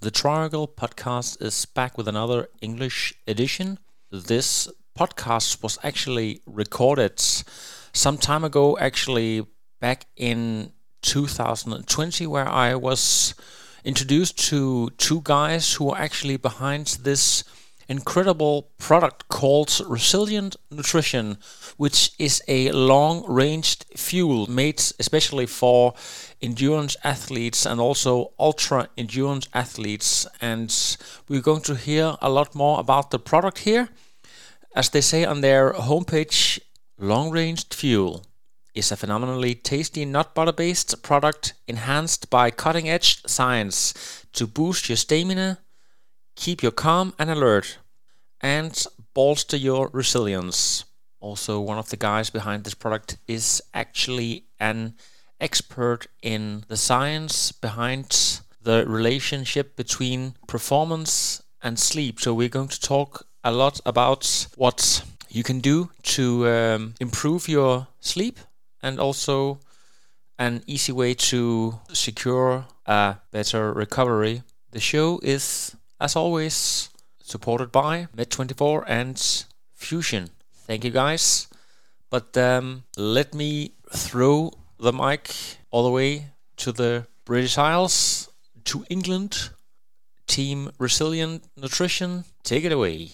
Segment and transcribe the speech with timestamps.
[0.00, 3.80] The Triangle podcast is back with another English edition.
[4.12, 7.18] This podcast was actually recorded
[7.92, 9.44] some time ago, actually
[9.80, 10.70] back in
[11.02, 13.34] 2020, where I was
[13.84, 17.42] introduced to two guys who are actually behind this
[17.88, 21.38] incredible product called Resilient Nutrition,
[21.76, 25.94] which is a long ranged fuel made especially for
[26.42, 30.26] endurance athletes and also ultra endurance athletes.
[30.40, 30.74] And
[31.28, 33.88] we're going to hear a lot more about the product here.
[34.74, 36.60] As they say on their homepage,
[36.98, 38.24] long ranged fuel
[38.74, 44.88] is a phenomenally tasty nut butter based product enhanced by cutting edge science to boost
[44.88, 45.58] your stamina,
[46.36, 47.78] keep you calm and alert,
[48.40, 50.84] and bolster your resilience.
[51.20, 54.94] Also, one of the guys behind this product is actually an
[55.40, 62.20] expert in the science behind the relationship between performance and sleep.
[62.20, 67.48] So, we're going to talk a lot about what you can do to um, improve
[67.48, 68.38] your sleep
[68.82, 69.58] and also
[70.38, 74.42] an easy way to secure a better recovery.
[74.70, 76.90] The show is, as always,
[77.28, 80.30] supported by Med24 and Fusion.
[80.66, 81.48] Thank you guys.
[82.10, 85.34] But um, let me throw the mic
[85.70, 88.30] all the way to the British Isles,
[88.64, 89.50] to England.
[90.26, 93.12] Team Resilient Nutrition, take it away.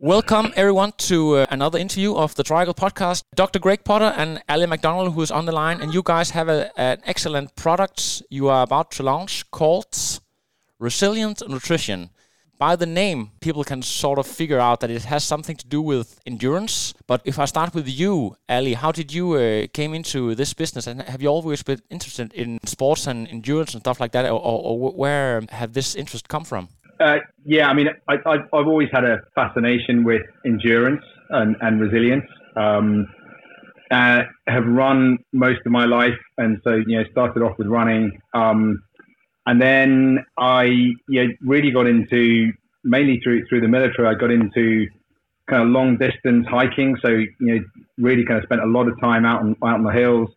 [0.00, 3.22] Welcome, everyone, to uh, another interview of the Triangle Podcast.
[3.34, 3.58] Dr.
[3.58, 6.70] Greg Potter and Ali McDonald, who is on the line, and you guys have a,
[6.78, 10.20] an excellent product you are about to launch called
[10.78, 12.10] Resilient Nutrition.
[12.58, 15.80] By the name, people can sort of figure out that it has something to do
[15.80, 16.92] with endurance.
[17.06, 20.86] But if I start with you, Ali, how did you uh, came into this business,
[20.86, 24.40] and have you always been interested in sports and endurance and stuff like that, or,
[24.40, 26.68] or, or where have this interest come from?
[26.98, 32.24] Uh, yeah, I mean, I, have always had a fascination with endurance and, and resilience.
[32.56, 33.06] Um,
[33.90, 38.18] uh, have run most of my life, and so you know, started off with running,
[38.34, 38.82] um,
[39.46, 42.52] and then I you know, really got into
[42.82, 44.08] mainly through through the military.
[44.08, 44.86] I got into
[45.48, 47.58] kind of long distance hiking, so you know,
[47.98, 50.30] really kind of spent a lot of time out on out on the hills,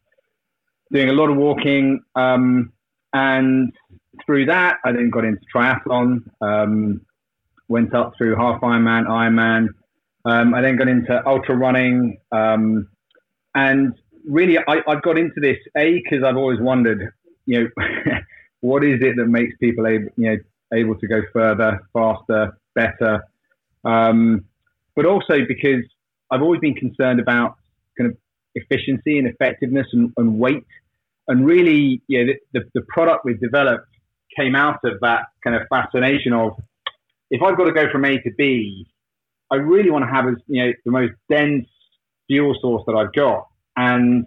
[0.91, 2.71] doing a lot of walking, um,
[3.13, 3.73] and
[4.25, 7.02] through that, I then got into triathlon, um,
[7.68, 9.68] went up through half Ironman, Ironman.
[10.25, 12.19] Um, I then got into ultra running.
[12.31, 12.90] Um,
[13.56, 13.94] and
[14.28, 17.12] really, I, I got into this, A, because I've always wondered,
[17.46, 17.69] you know,
[18.62, 20.38] what is it that makes people able, you know,
[20.74, 23.24] able to go further, faster, better?
[23.86, 24.46] Um,
[24.96, 25.84] but also because
[26.31, 27.56] I've always been concerned about
[27.97, 28.18] kind of
[28.56, 30.66] efficiency and effectiveness and, and weight.
[31.28, 33.88] And really, you know, the, the, the product we've developed
[34.38, 36.53] came out of that kind of fascination of
[37.31, 38.88] if I've got to go from A to B,
[39.51, 41.67] I really want to have as you know the most dense
[42.28, 43.47] fuel source that I've got.
[43.75, 44.25] And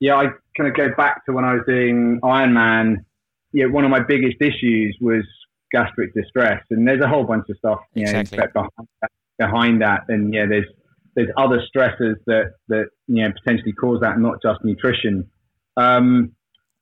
[0.00, 0.26] yeah, I
[0.56, 3.04] kind of go back to when I was doing Ironman.
[3.52, 5.24] Yeah, one of my biggest issues was
[5.72, 8.48] gastric distress, and there's a whole bunch of stuff you know exactly.
[8.52, 10.00] behind, that, behind that.
[10.08, 10.66] And yeah, there's
[11.14, 15.30] there's other stresses that that you know potentially cause that, not just nutrition.
[15.76, 16.32] Um,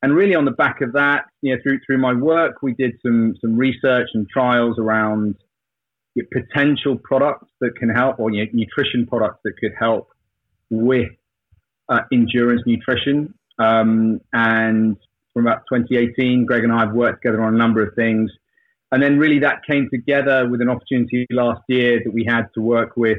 [0.02, 2.92] and really on the back of that, you know, through through my work, we did
[3.04, 5.36] some some research and trials around
[6.32, 10.08] potential products that can help, or nutrition products that could help
[10.70, 11.10] with
[11.88, 13.34] uh, endurance nutrition.
[13.58, 14.96] Um, and
[15.32, 18.30] from about 2018, Greg and I have worked together on a number of things.
[18.92, 22.60] And then really that came together with an opportunity last year that we had to
[22.60, 23.18] work with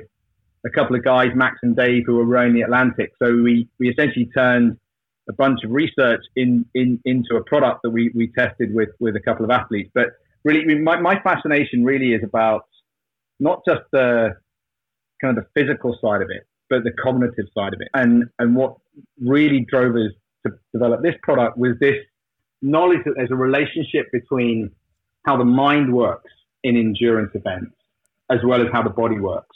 [0.66, 3.12] a couple of guys, Max and Dave, who were rowing the Atlantic.
[3.22, 4.78] So we, we essentially turned
[5.30, 9.16] a bunch of research in, in into a product that we, we tested with with
[9.16, 9.92] a couple of athletes.
[9.94, 10.08] But
[10.44, 12.66] really, my, my fascination really is about
[13.40, 14.36] not just the
[15.22, 17.90] kind of the physical side of it, but the cognitive side of it.
[17.94, 18.78] And and what
[19.22, 20.12] really drove us
[20.46, 21.96] to develop this product was this
[22.62, 24.72] knowledge that there's a relationship between
[25.26, 26.32] how the mind works
[26.64, 27.76] in endurance events
[28.30, 29.56] as well as how the body works.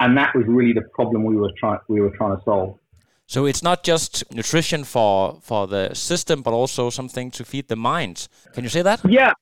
[0.00, 2.78] And that was really the problem we were trying we were trying to solve.
[3.26, 7.76] So it's not just nutrition for for the system, but also something to feed the
[7.76, 8.28] mind.
[8.52, 9.00] Can you say that?
[9.08, 9.32] Yeah,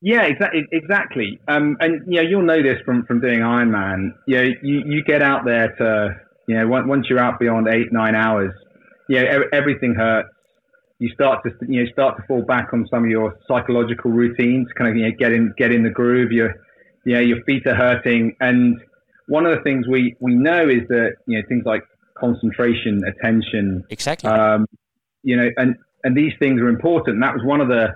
[0.00, 0.64] yeah, exactly.
[0.72, 1.40] Exactly.
[1.48, 4.12] Um, and you know, you'll know this from from doing Ironman.
[4.26, 7.92] You know, you you get out there to you know once you're out beyond eight
[7.92, 8.52] nine hours,
[9.08, 10.28] you know everything hurts.
[10.98, 14.68] You start to you know start to fall back on some of your psychological routines.
[14.78, 16.30] Kind of you know get in get in the groove.
[16.30, 16.54] Your
[17.04, 18.80] you know your feet are hurting, and
[19.26, 21.82] one of the things we we know is that you know things like
[22.18, 24.30] concentration, attention, exactly.
[24.30, 24.66] Um,
[25.22, 27.20] you know, and and these things are important.
[27.20, 27.94] That was one of the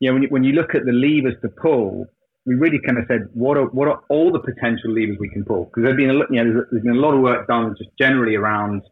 [0.00, 2.06] you know, when you, when you look at the levers to pull,
[2.46, 5.44] we really kind of said, what are what are all the potential levers we can
[5.44, 5.64] pull?
[5.64, 7.90] Because there's been a you know there's, there's been a lot of work done just
[7.98, 8.82] generally around,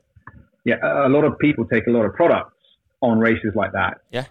[0.65, 2.57] yeah, a lot of people take a lot of products
[3.03, 3.99] on races like that.
[4.11, 4.25] Yeah,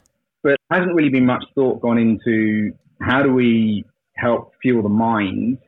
[0.44, 3.86] but hasn't really been much thought gone into how do we
[4.16, 5.60] help fuel the mind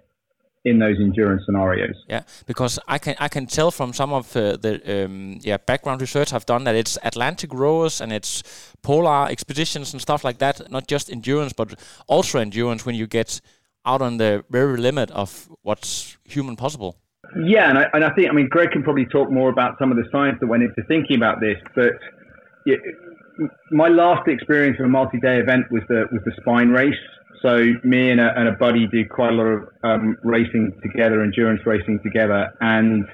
[0.65, 1.95] in those endurance scenarios.
[2.07, 6.01] Yeah, because I can I can tell from some of uh, the um, yeah background
[6.01, 8.43] research I've done that it's Atlantic rowers and it's
[8.81, 10.71] polar expeditions and stuff like that.
[10.71, 13.41] Not just endurance, but ultra endurance when you get
[13.85, 16.95] out on the very limit of what's human possible.
[17.45, 19.91] Yeah, and I, and I think I mean Greg can probably talk more about some
[19.91, 21.93] of the science that went into thinking about this, but.
[22.65, 22.77] Yeah,
[23.71, 26.93] my last experience of a multi-day event was the was the spine race,
[27.43, 31.21] so me and a, and a buddy do quite a lot of um, racing together,
[31.21, 33.05] endurance racing together, and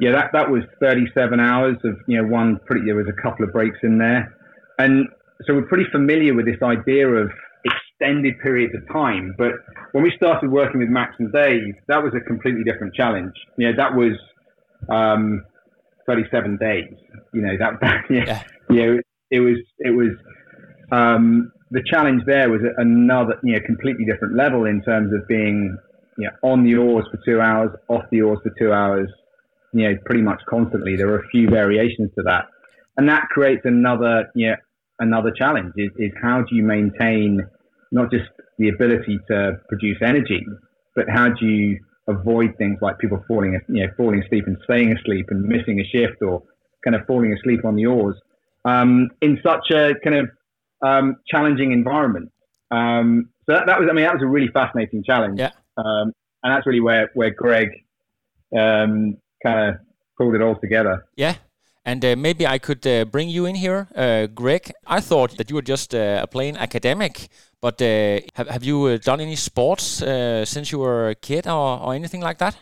[0.00, 2.86] yeah, that that was 37 hours of you know one pretty.
[2.86, 4.32] There was a couple of breaks in there,
[4.78, 5.08] and
[5.44, 7.30] so we're pretty familiar with this idea of
[7.64, 9.34] extended periods of time.
[9.36, 9.52] But
[9.92, 13.34] when we started working with Max and Dave, that was a completely different challenge.
[13.56, 14.12] You know, that was
[14.88, 15.44] um,
[16.06, 16.94] 37 days.
[17.34, 18.42] You know that, that yeah, yeah.
[18.70, 19.00] You know,
[19.32, 20.10] it was it was
[20.92, 25.76] um, the challenge there was another, you know, completely different level in terms of being,
[26.16, 29.08] you know, on the oars for two hours, off the oars for two hours,
[29.72, 30.96] you know, pretty much constantly.
[30.96, 32.46] There are a few variations to that,
[32.96, 34.56] and that creates another, you know,
[34.98, 35.72] another challenge.
[35.76, 37.42] Is, is how do you maintain
[37.92, 38.28] not just
[38.58, 40.44] the ability to produce energy,
[40.96, 41.78] but how do you
[42.08, 45.84] avoid things like people falling, you know, falling asleep and staying asleep and missing a
[45.84, 46.42] shift or
[46.82, 48.16] kind of falling asleep on the oars
[48.64, 50.30] um, in such a kind of
[50.82, 52.30] um, challenging environment.
[52.70, 55.38] Um, so that, that, was, I mean, that was a really fascinating challenge.
[55.38, 55.52] Yeah.
[55.76, 57.68] Um, and that's really where, where Greg
[58.56, 59.74] um, kind of
[60.16, 61.06] pulled it all together.
[61.16, 61.36] Yeah.
[61.84, 64.72] And uh, maybe I could uh, bring you in here, uh, Greg.
[64.86, 67.28] I thought that you were just uh, a plain academic,
[67.62, 69.84] but uh, have, have you uh, done any sports
[70.44, 72.56] since you were a kid or, or anything like that?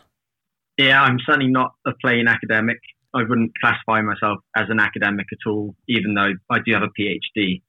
[0.77, 2.77] Yeah, I'm certainly not a plain academic.
[3.13, 6.91] I wouldn't classify myself as an academic at all, even though I do have a
[6.97, 7.61] PhD.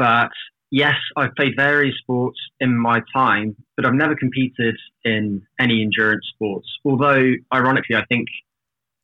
[0.00, 0.30] But
[0.70, 4.74] yes, I've played various sports in my time, but I've never competed
[5.04, 6.66] in any endurance sports.
[6.86, 8.26] Although, ironically, I think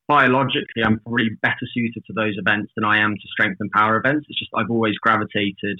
[0.08, 3.98] biologically I'm probably better suited to those events than I am to strength and power
[3.98, 4.24] events.
[4.30, 5.78] It's just I've always gravitated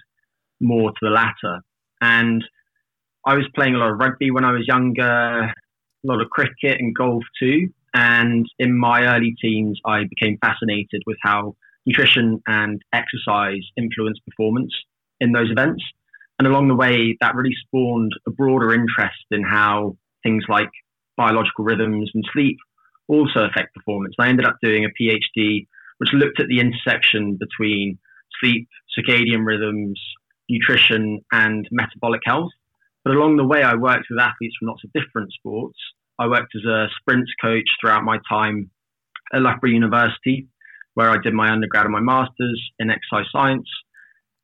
[0.60, 1.62] more to the latter.
[2.02, 2.44] And
[3.24, 5.54] I was playing a lot of rugby when I was younger, a
[6.04, 7.68] lot of cricket and golf too.
[7.94, 11.56] And in my early teens, I became fascinated with how
[11.86, 14.74] nutrition and exercise influence performance
[15.20, 15.82] in those events.
[16.38, 20.70] And along the way, that really spawned a broader interest in how things like
[21.16, 22.58] biological rhythms and sleep
[23.08, 24.14] also affect performance.
[24.18, 25.66] I ended up doing a PhD
[25.98, 27.98] which looked at the intersection between
[28.40, 28.68] sleep,
[28.98, 29.98] circadian rhythms,
[30.48, 32.50] nutrition, and metabolic health.
[33.04, 35.78] But along the way, I worked with athletes from lots of different sports.
[36.18, 38.70] I worked as a sprints coach throughout my time
[39.32, 40.48] at Loughborough University,
[40.94, 43.68] where I did my undergrad and my master's in exercise science.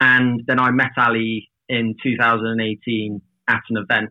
[0.03, 4.11] And then I met Ali in 2018 at an event.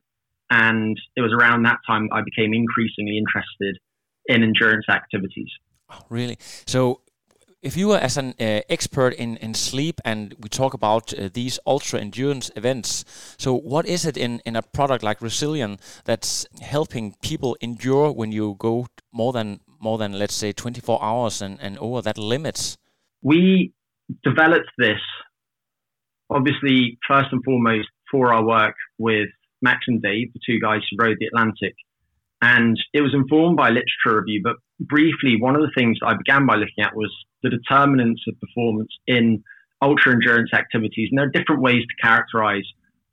[0.49, 3.77] And it was around that time I became increasingly interested
[4.27, 5.49] in endurance activities.
[5.89, 6.37] Oh, really?
[6.65, 7.01] So,
[7.61, 11.29] if you were as an uh, expert in, in sleep and we talk about uh,
[11.31, 13.05] these ultra endurance events,
[13.37, 18.31] so what is it in, in a product like Resilient that's helping people endure when
[18.31, 22.77] you go more than more than let's say 24 hours and, and over that limits?
[23.21, 23.73] We
[24.23, 25.01] developed this
[26.31, 29.29] obviously, first and foremost, for our work with
[29.61, 31.75] Max and Dave, the two guys who rowed the Atlantic.
[32.41, 36.47] And it was informed by literature review, but briefly, one of the things I began
[36.47, 39.43] by looking at was the determinants of performance in
[39.81, 41.09] ultra endurance activities.
[41.11, 42.65] And there are different ways to characterize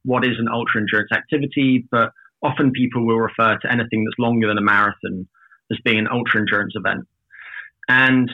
[0.05, 4.49] what is an ultra endurance activity, but often people will refer to anything that's longer
[4.49, 5.29] than a marathon
[5.71, 7.07] as being an ultra endurance event.
[7.89, 8.31] And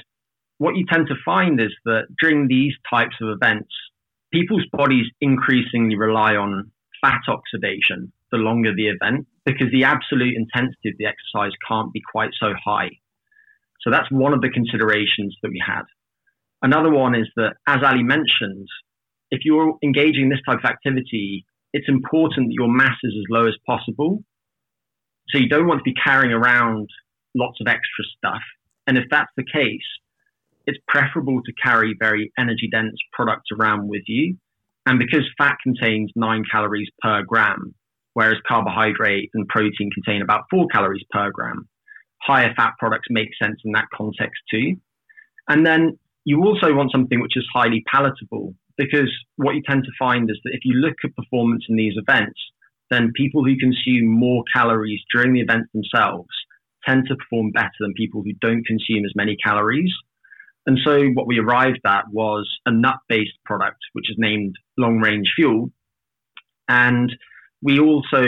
[0.59, 3.73] what you tend to find is that during these types of events,
[4.35, 10.89] people's bodies increasingly rely on fat oxidation the longer the event because the absolute intensity
[10.89, 12.91] of the exercise can't be quite so high.
[13.83, 15.83] So that's one of the considerations that we had.
[16.63, 18.67] Another one is that, as Ali mentioned,
[19.31, 23.47] if you're engaging this type of activity, it's important that your mass is as low
[23.47, 24.25] as possible.
[25.29, 26.89] So you don't want to be carrying around
[27.37, 28.43] lots of extra stuff.
[28.87, 29.87] And if that's the case,
[30.67, 34.37] it's preferable to carry very energy dense products around with you.
[34.87, 37.75] And because fat contains nine calories per gram,
[38.15, 41.69] whereas carbohydrate and protein contain about four calories per gram,
[42.23, 44.77] higher fat products make sense in that context too.
[45.49, 49.91] And then you also want something which is highly palatable because what you tend to
[49.99, 52.39] find is that if you look at performance in these events,
[52.91, 56.29] then people who consume more calories during the events themselves
[56.87, 59.93] tend to perform better than people who don't consume as many calories.
[60.67, 64.99] And so what we arrived at was a nut based product, which is named long
[64.99, 65.71] range fuel.
[66.69, 67.15] And
[67.63, 68.25] we also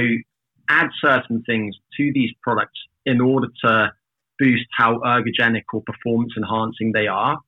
[0.69, 3.93] add certain things to these products in order to
[4.38, 7.38] boost how ergogenic or performance enhancing they are.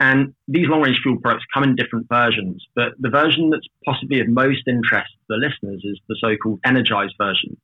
[0.00, 4.20] And these long range fuel products come in different versions, but the version that's possibly
[4.20, 7.56] of most interest to the listeners is the so called energized version.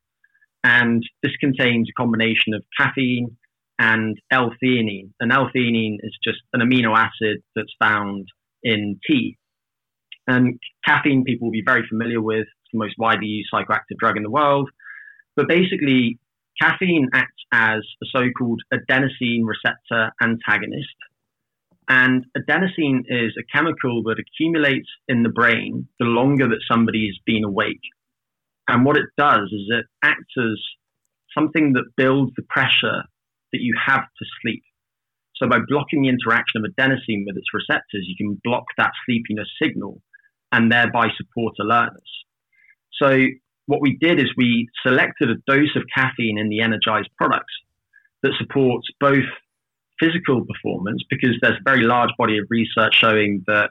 [0.63, 3.37] And this contains a combination of caffeine
[3.79, 5.11] and L theanine.
[5.21, 8.29] And L theanine is just an amino acid that's found
[8.63, 9.39] in tea.
[10.27, 12.41] And caffeine, people will be very familiar with.
[12.41, 14.69] It's the most widely used psychoactive drug in the world.
[15.37, 16.19] But basically,
[16.61, 20.89] caffeine acts as a so called adenosine receptor antagonist.
[21.89, 27.19] And adenosine is a chemical that accumulates in the brain the longer that somebody has
[27.25, 27.81] been awake.
[28.69, 30.61] And what it does is it acts as
[31.35, 33.05] something that builds the pressure
[33.53, 34.63] that you have to sleep.
[35.37, 39.49] So by blocking the interaction of adenosine with its receptors, you can block that sleepiness
[39.63, 40.03] signal
[40.51, 42.09] and thereby support alertness.
[43.01, 43.27] So
[43.67, 47.53] what we did is we selected a dose of caffeine in the energized products
[48.23, 49.25] that supports both
[50.01, 53.71] physical performance because there's a very large body of research showing that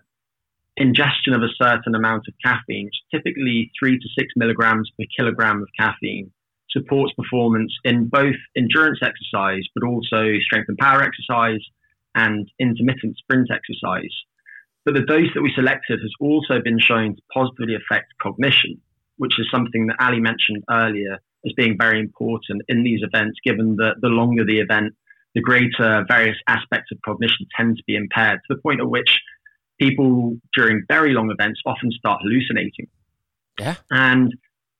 [0.78, 5.68] ingestion of a certain amount of caffeine, typically three to six milligrams per kilogram of
[5.78, 6.32] caffeine,
[6.78, 11.62] supports performance in both endurance exercise, but also strength and power exercise
[12.16, 14.14] and intermittent sprint exercise.
[14.86, 18.80] But the dose that we selected has also been shown to positively affect cognition,
[19.18, 23.76] which is something that Ali mentioned earlier as being very important in these events, given
[23.78, 24.94] that the longer the event,
[25.36, 29.20] the greater various aspects of cognition tend to be impaired to the point at which
[29.80, 32.88] people during very long events often start hallucinating.
[33.60, 33.76] Yeah.
[33.92, 34.34] And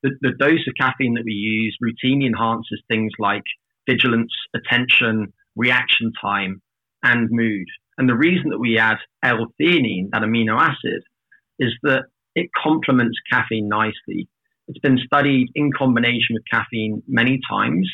[0.08, 3.44] the, the dose of caffeine that we use routinely enhances things like
[3.88, 6.62] vigilance, attention, reaction time,
[7.04, 7.68] and mood.
[7.98, 11.04] And the reason that we add L-theanine, that amino acid,
[11.60, 12.04] is that
[12.36, 14.28] it complements caffeine nicely.
[14.68, 17.90] It's been studied in combination with caffeine many times.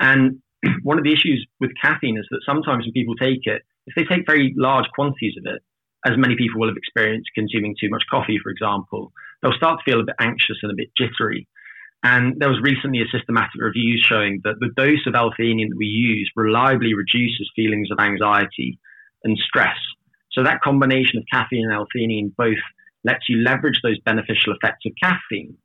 [0.00, 0.40] And
[0.82, 4.04] one of the issues with caffeine is that sometimes when people take it, if they
[4.04, 5.62] take very large quantities of it,
[6.04, 9.12] as many people will have experienced consuming too much coffee, for example,
[9.46, 11.46] they'll start to feel a bit anxious and a bit jittery.
[12.02, 15.86] And there was recently a systematic review showing that the dose of L-theanine that we
[15.86, 18.78] use reliably reduces feelings of anxiety
[19.24, 19.76] and stress.
[20.32, 22.58] So that combination of caffeine and L-theanine both
[23.04, 25.56] lets you leverage those beneficial effects of caffeine,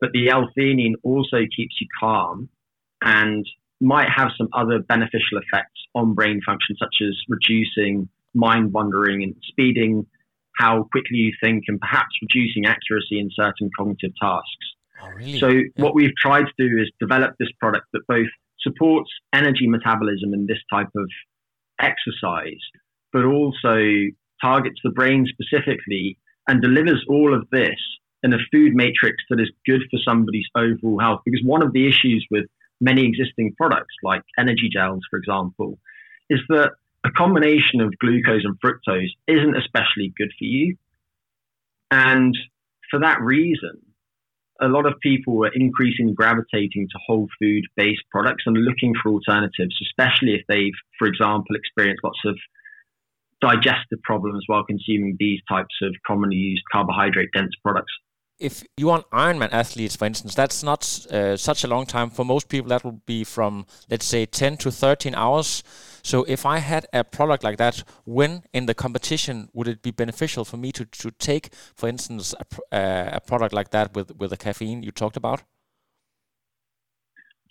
[0.00, 2.48] but the L-theanine also keeps you calm
[3.02, 3.46] and
[3.80, 9.34] might have some other beneficial effects on brain function, such as reducing mind wandering and
[9.48, 10.06] speeding
[10.60, 14.66] how quickly you think and perhaps reducing accuracy in certain cognitive tasks.
[15.02, 15.38] Oh, really?
[15.38, 15.62] So yeah.
[15.76, 18.28] what we've tried to do is develop this product that both
[18.60, 21.08] supports energy metabolism in this type of
[21.80, 22.60] exercise,
[23.12, 23.80] but also
[24.42, 27.78] targets the brain specifically and delivers all of this
[28.22, 31.20] in a food matrix that is good for somebody's overall health.
[31.24, 32.44] Because one of the issues with
[32.80, 35.78] many existing products, like energy gels, for example,
[36.28, 36.72] is that
[37.04, 40.76] a combination of glucose and fructose isn't especially good for you.
[41.90, 42.36] And
[42.90, 43.80] for that reason,
[44.60, 49.12] a lot of people are increasingly gravitating to whole food based products and looking for
[49.12, 52.36] alternatives, especially if they've, for example, experienced lots of
[53.40, 57.92] digestive problems while consuming these types of commonly used carbohydrate dense products
[58.40, 62.10] if you want Ironman athletes, for instance, that's not uh, such a long time.
[62.10, 65.62] For most people, that will be from, let's say, 10 to 13 hours.
[66.02, 69.90] So if I had a product like that, when in the competition would it be
[69.90, 74.16] beneficial for me to, to take, for instance, a, uh, a product like that with,
[74.16, 75.42] with the caffeine you talked about?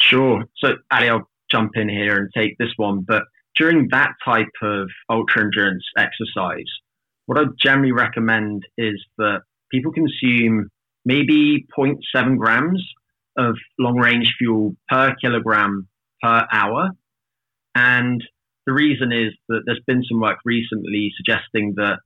[0.02, 0.44] Sure.
[0.58, 3.02] So, Ali, I'll jump in here and take this one.
[3.02, 3.24] But
[3.56, 6.70] during that type of ultra endurance exercise,
[7.28, 9.42] what I generally recommend is that
[9.72, 10.70] people consume
[11.06, 12.84] maybe 0.7 grams
[13.38, 15.88] of long range fuel per kilogram
[16.22, 16.90] per hour.
[17.76, 18.24] And
[18.66, 22.00] the reason is that there's been some work recently suggesting that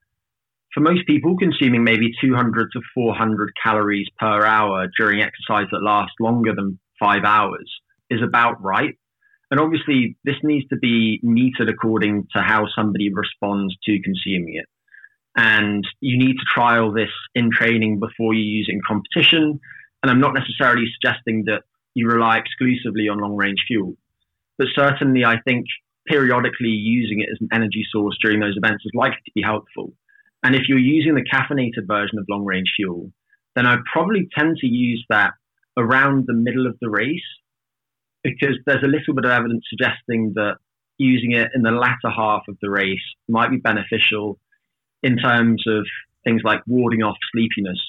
[0.74, 6.16] for most people, consuming maybe 200 to 400 calories per hour during exercise that lasts
[6.20, 7.72] longer than five hours
[8.10, 8.98] is about right.
[9.52, 14.66] And obviously, this needs to be metered according to how somebody responds to consuming it.
[15.36, 19.60] And you need to trial this in training before you use it in competition.
[20.02, 21.64] And I'm not necessarily suggesting that
[21.96, 23.96] you rely exclusively on long range fuel.
[24.58, 25.66] But certainly, I think
[26.06, 29.94] periodically using it as an energy source during those events is likely to be helpful.
[30.44, 33.12] And if you're using the caffeinated version of long range fuel,
[33.56, 35.34] then I probably tend to use that
[35.78, 37.22] around the middle of the race
[38.24, 40.58] because there's a little bit of evidence suggesting that
[40.98, 44.40] using it in the latter half of the race might be beneficial
[45.04, 45.86] in terms of
[46.24, 47.80] things like warding off sleepiness,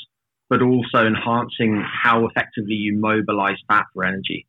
[0.50, 4.46] but also enhancing how effectively you mobilize fat for energy.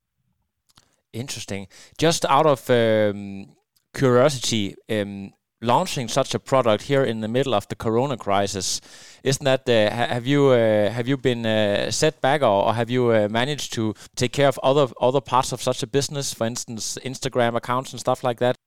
[1.14, 1.68] Interesting.
[1.98, 3.56] Just out of um,
[3.94, 5.32] curiosity, um,
[5.62, 8.82] launching such a product here in the middle of the Corona crisis,
[9.24, 12.90] isn't that uh, have you uh, have you been uh, set back or, or have
[12.90, 16.46] you uh, managed to take care of other other parts of such a business, for
[16.46, 18.58] instance, Instagram accounts and stuff like that?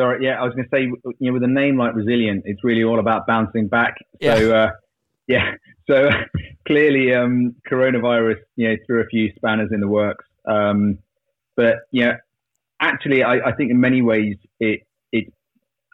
[0.00, 2.64] Sorry, yeah, I was going to say, you know, with a name like Resilient, it's
[2.64, 3.96] really all about bouncing back.
[4.18, 4.36] Yeah.
[4.36, 4.70] So, uh,
[5.28, 5.50] yeah,
[5.90, 6.08] so
[6.66, 10.24] clearly, um, coronavirus, you know, threw a few spanners in the works.
[10.46, 11.00] Um,
[11.54, 12.14] but yeah,
[12.80, 14.80] actually, I, I think in many ways it
[15.12, 15.30] it's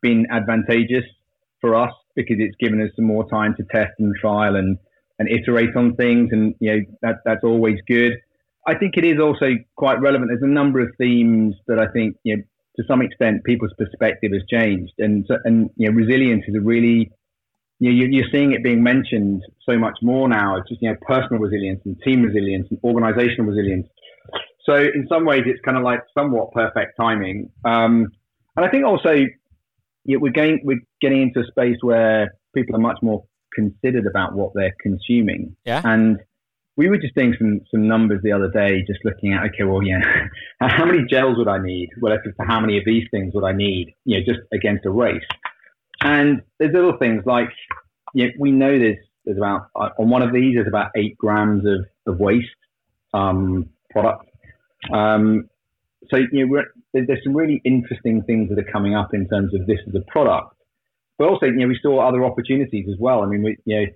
[0.02, 1.04] been advantageous
[1.60, 4.78] for us because it's given us some more time to test and trial and
[5.18, 8.12] and iterate on things, and you know that that's always good.
[8.68, 10.30] I think it is also quite relevant.
[10.30, 12.42] There's a number of themes that I think you know
[12.76, 17.10] to some extent people's perspective has changed, and and you know resilience is a really
[17.78, 20.56] you know, you're seeing it being mentioned so much more now.
[20.56, 23.86] It's just you know personal resilience and team resilience and organizational resilience.
[24.64, 27.50] So in some ways, it's kind of like somewhat perfect timing.
[27.64, 28.08] Um,
[28.56, 29.26] and I think also
[30.04, 34.34] yeah, we're getting we're getting into a space where people are much more considered about
[34.34, 35.56] what they're consuming.
[35.64, 35.82] Yeah.
[35.84, 36.18] And
[36.76, 39.82] we were just doing some some numbers the other day, just looking at okay, well,
[39.82, 40.00] yeah,
[40.60, 43.52] how many gels would I need relative to how many of these things would I
[43.52, 45.24] need, you know, just against a race.
[46.02, 47.48] And there's little things like,
[48.14, 51.64] you know, we know there's there's about on one of these there's about eight grams
[51.66, 52.46] of of waste
[53.14, 54.26] um, product.
[54.92, 55.48] Um,
[56.10, 56.62] so you know,
[56.92, 60.10] there's some really interesting things that are coming up in terms of this as a
[60.10, 60.54] product,
[61.18, 63.22] but also you know we saw other opportunities as well.
[63.22, 63.86] I mean, we you know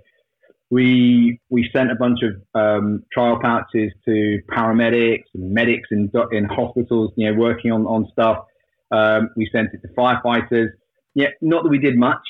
[0.70, 6.44] we we sent a bunch of um, trial pouches to paramedics and medics in in
[6.44, 8.44] hospitals, you know, working on on stuff.
[8.92, 10.68] Um, we sent it to firefighters.
[11.14, 12.22] Yeah, not that we did much,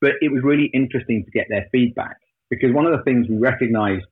[0.00, 2.16] but it was really interesting to get their feedback
[2.48, 4.06] because one of the things we recognized,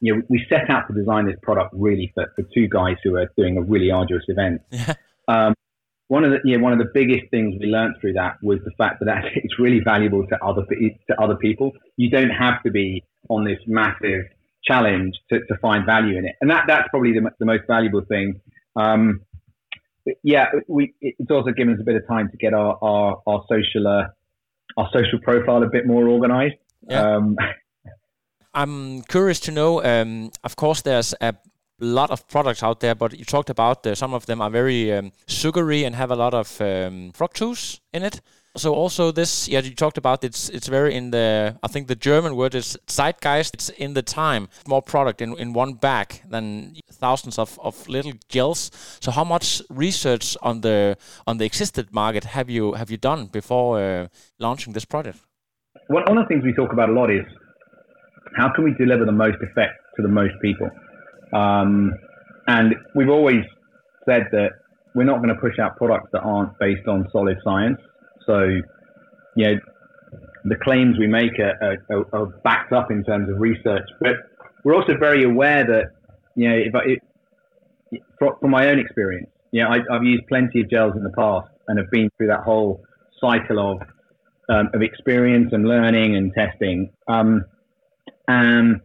[0.00, 3.16] you know, we set out to design this product really for, for two guys who
[3.16, 4.62] are doing a really arduous event.
[5.26, 5.54] Um,
[6.08, 8.70] one of the yeah one of the biggest things we learned through that was the
[8.76, 11.72] fact that it's really valuable to other to other people.
[11.96, 14.26] You don't have to be on this massive
[14.64, 18.02] challenge to, to find value in it, and that that's probably the, the most valuable
[18.02, 18.40] thing.
[18.76, 19.22] Um,
[20.22, 23.44] yeah, we it's also given us a bit of time to get our our, our
[23.48, 24.06] social uh,
[24.76, 26.56] our social profile a bit more organized.
[26.88, 27.16] Yeah.
[27.16, 27.36] Um,
[28.54, 29.82] I'm curious to know.
[29.82, 31.34] Um, of course, there's a
[31.80, 34.92] lot of products out there, but you talked about uh, some of them are very
[34.92, 38.20] um, sugary and have a lot of um, fructose in it.
[38.56, 41.96] So also this, yeah, you talked about it's it's very in the I think the
[41.96, 43.54] German word is Zeitgeist.
[43.54, 48.12] It's in the time more product in, in one bag than thousands of, of little
[48.28, 48.70] gels.
[49.00, 53.26] So how much research on the on the existed market have you have you done
[53.26, 54.06] before uh,
[54.38, 55.18] launching this product?
[55.88, 57.24] One, one of the things we talk about a lot is
[58.36, 60.70] how can we deliver the most effect to the most people.
[61.34, 61.92] Um,
[62.46, 63.42] and we've always
[64.08, 64.50] said that
[64.94, 67.78] we're not going to push out products that aren't based on solid science.
[68.26, 68.40] So,
[69.36, 69.54] you know,
[70.44, 74.16] the claims we make are, are, are backed up in terms of research, but
[74.62, 75.86] we're also very aware that,
[76.36, 80.70] you know, if I, from my own experience, you know, I, have used plenty of
[80.70, 82.82] gels in the past and have been through that whole
[83.20, 83.78] cycle of
[84.48, 86.90] um, of experience and learning and testing.
[87.08, 87.44] Um,
[88.28, 88.80] and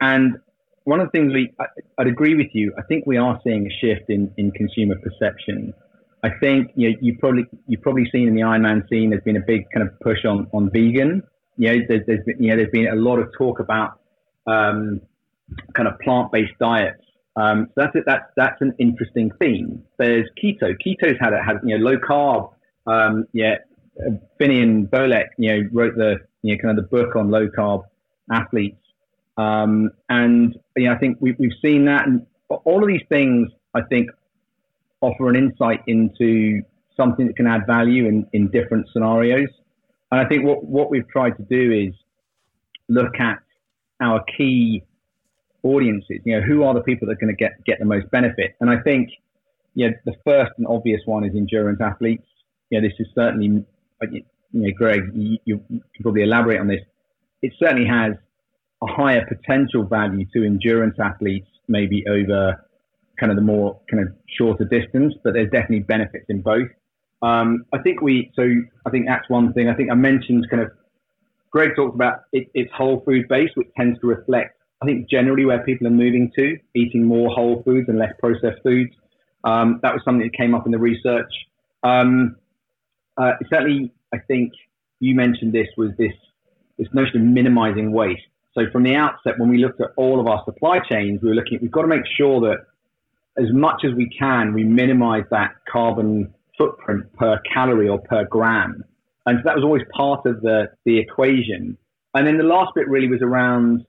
[0.00, 0.36] and
[0.84, 1.66] one of the things we, I,
[1.98, 2.72] would agree with you.
[2.78, 5.74] I think we are seeing a shift in, in consumer perception.
[6.22, 9.10] I think you know, you probably you've probably seen in the Ironman scene.
[9.10, 11.22] There's been a big kind of push on on vegan.
[11.56, 14.00] You know, there's, there's been, you know there's been a lot of talk about
[14.46, 15.00] um,
[15.74, 17.02] kind of plant based diets
[17.36, 18.04] Um, so that's it.
[18.06, 19.82] That's that's an interesting theme.
[19.98, 20.74] There's keto.
[20.84, 22.52] Keto's had it has you know low carb.
[22.86, 23.56] Um, yeah,
[24.38, 27.48] Phinney and Volek, you know, wrote the you know kind of the book on low
[27.48, 27.84] carb
[28.32, 28.80] athletes,
[29.36, 33.48] um, and you know, I think we, we've seen that, and all of these things,
[33.74, 34.10] I think,
[35.00, 36.62] offer an insight into
[36.96, 39.48] something that can add value in, in different scenarios.
[40.12, 41.94] And I think what, what we've tried to do is
[42.88, 43.38] look at
[44.00, 44.84] our key
[45.62, 46.20] audiences.
[46.24, 48.54] You know, who are the people that are going to get get the most benefit?
[48.60, 49.08] And I think,
[49.74, 52.26] you know, the first and obvious one is endurance athletes.
[52.70, 53.64] You know, this is certainly,
[54.12, 56.80] you know, Greg, you, you can probably elaborate on this.
[57.42, 58.12] It certainly has
[58.84, 62.64] a higher potential value to endurance athletes, maybe over
[63.18, 66.68] kind of the more kind of shorter distance, but there's definitely benefits in both.
[67.22, 68.42] Um, I think we, so
[68.86, 69.68] I think that's one thing.
[69.68, 70.70] I think I mentioned kind of,
[71.50, 75.44] Greg talked about it, it's whole food based, which tends to reflect, I think, generally
[75.44, 78.92] where people are moving to, eating more whole foods and less processed foods.
[79.44, 81.32] Um, that was something that came up in the research.
[81.82, 82.36] Um,
[83.16, 84.52] uh, certainly, I think
[84.98, 86.12] you mentioned this was this
[86.76, 88.22] this notion of minimizing waste.
[88.54, 91.34] So from the outset, when we looked at all of our supply chains, we were
[91.34, 91.58] looking.
[91.60, 92.58] We've got to make sure that
[93.36, 98.84] as much as we can, we minimize that carbon footprint per calorie or per gram.
[99.26, 101.76] And so that was always part of the, the equation.
[102.14, 103.84] And then the last bit really was around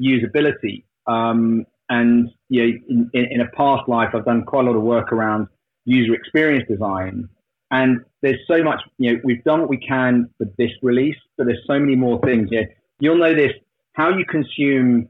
[0.00, 0.84] usability.
[1.06, 4.76] Um, and you know, in, in, in, a past life, I've done quite a lot
[4.76, 5.48] of work around
[5.84, 7.28] user experience design.
[7.70, 11.46] And there's so much, you know, we've done what we can for this release, but
[11.46, 12.48] there's so many more things.
[12.50, 12.66] You know,
[13.00, 13.52] you'll know this,
[13.92, 15.08] how you consume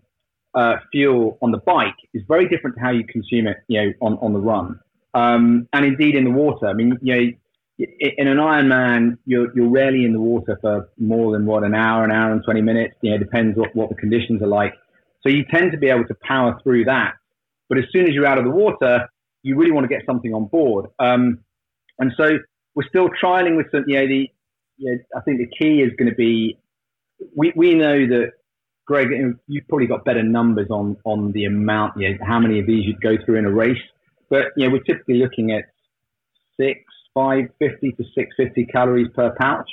[0.54, 3.92] uh, fuel on the bike is very different to how you consume it, you know,
[4.00, 4.78] on, on the run.
[5.14, 6.66] Um, and indeed in the water.
[6.66, 7.32] I mean, you know,
[7.78, 12.04] in an Ironman, you're, you're rarely in the water for more than what an hour,
[12.04, 12.94] an hour and 20 minutes.
[13.00, 14.74] You know, depends what, what the conditions are like.
[15.22, 17.14] So you tend to be able to power through that.
[17.68, 19.08] But as soon as you're out of the water,
[19.42, 20.86] you really want to get something on board.
[20.98, 21.40] Um,
[21.98, 22.38] and so
[22.74, 24.28] we're still trialing with some, you know, the,
[24.76, 26.58] you know, I think the key is going to be,
[27.34, 28.32] we, we know that
[28.86, 29.08] Greg,
[29.46, 32.84] you've probably got better numbers on on the amount, you know, how many of these
[32.86, 33.76] you'd go through in a race.
[34.28, 35.64] But you know, we're typically looking at
[36.56, 36.80] six,
[37.14, 39.70] five fifty to six fifty calories per pouch.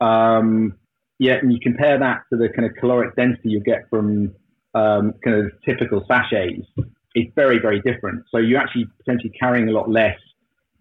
[0.00, 0.76] Um,
[1.18, 4.34] yeah, and you compare that to the kind of caloric density you get from
[4.74, 6.66] um, kind of typical sachets.
[7.14, 8.24] It's very, very different.
[8.30, 10.16] So you're actually potentially carrying a lot less.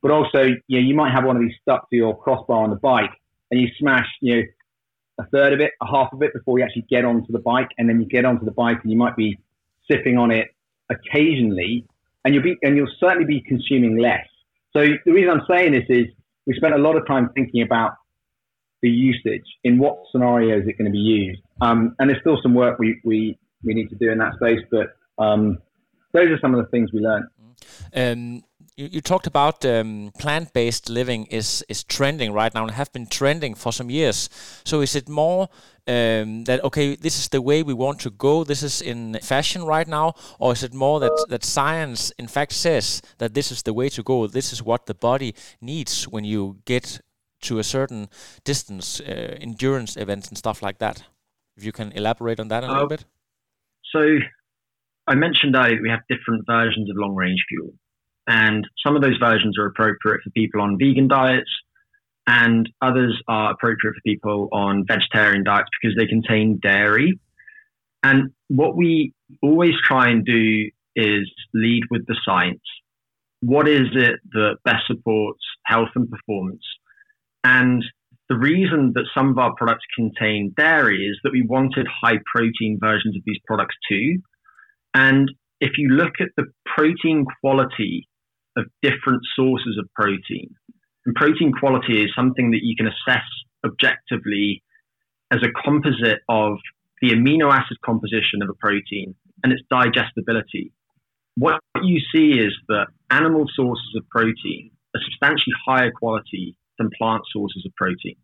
[0.02, 2.70] But also, you know, you might have one of these stuck to your crossbar on
[2.70, 3.12] the bike,
[3.52, 4.44] and you smash, you know,
[5.20, 7.70] a third of it, a half of it before you actually get onto the bike,
[7.78, 9.38] and then you get onto the bike and you might be
[9.90, 10.48] sipping on it
[10.90, 11.86] occasionally,
[12.24, 14.26] and you'll be and you'll certainly be consuming less.
[14.74, 16.06] So the reason I'm saying this is
[16.48, 17.94] we spent a lot of time thinking about
[18.82, 22.40] the usage in what scenario is it going to be used, um, and there's still
[22.42, 25.58] some work we, we we need to do in that space, but um,
[26.14, 27.26] those are some of the things we learned.
[27.94, 28.44] Um,
[28.80, 33.08] you, you talked about um, plant-based living is is trending right now and have been
[33.08, 34.30] trending for some years.
[34.64, 35.50] So is it more
[35.88, 39.64] um, that okay, this is the way we want to go, this is in fashion
[39.64, 43.64] right now, or is it more that that science in fact says that this is
[43.64, 47.02] the way to go, this is what the body needs when you get
[47.42, 48.08] to a certain
[48.44, 51.04] distance, uh, endurance events and stuff like that?
[51.58, 53.06] If you can elaborate on that a uh, little bit.
[53.92, 54.00] So
[55.08, 57.74] I mentioned earlier we have different versions of long range fuel.
[58.30, 61.50] And some of those versions are appropriate for people on vegan diets,
[62.28, 67.20] and others are appropriate for people on vegetarian diets because they contain dairy.
[68.04, 72.62] And what we always try and do is lead with the science.
[73.42, 76.64] What is it that best supports health and performance?
[77.44, 77.84] And
[78.30, 82.78] the reason that some of our products contain dairy is that we wanted high protein
[82.80, 84.20] versions of these products too.
[84.94, 88.08] And if you look at the protein quality
[88.58, 90.54] of different sources of protein.
[91.06, 93.26] And protein quality is something that you can assess
[93.66, 94.64] objectively
[95.32, 96.58] as a composite of
[97.02, 100.72] the amino acid composition of a protein and its digestibility.
[101.36, 107.22] What you see is that animal sources of protein are substantially higher quality than plant
[107.32, 108.18] sources of protein.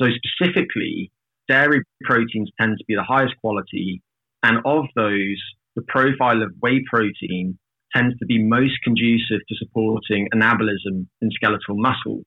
[0.00, 1.12] So, specifically,
[1.48, 4.02] dairy proteins tend to be the highest quality,
[4.42, 5.40] and of those,
[5.74, 7.58] the profile of whey protein
[7.96, 12.22] tends to be most conducive to supporting anabolism in skeletal muscle.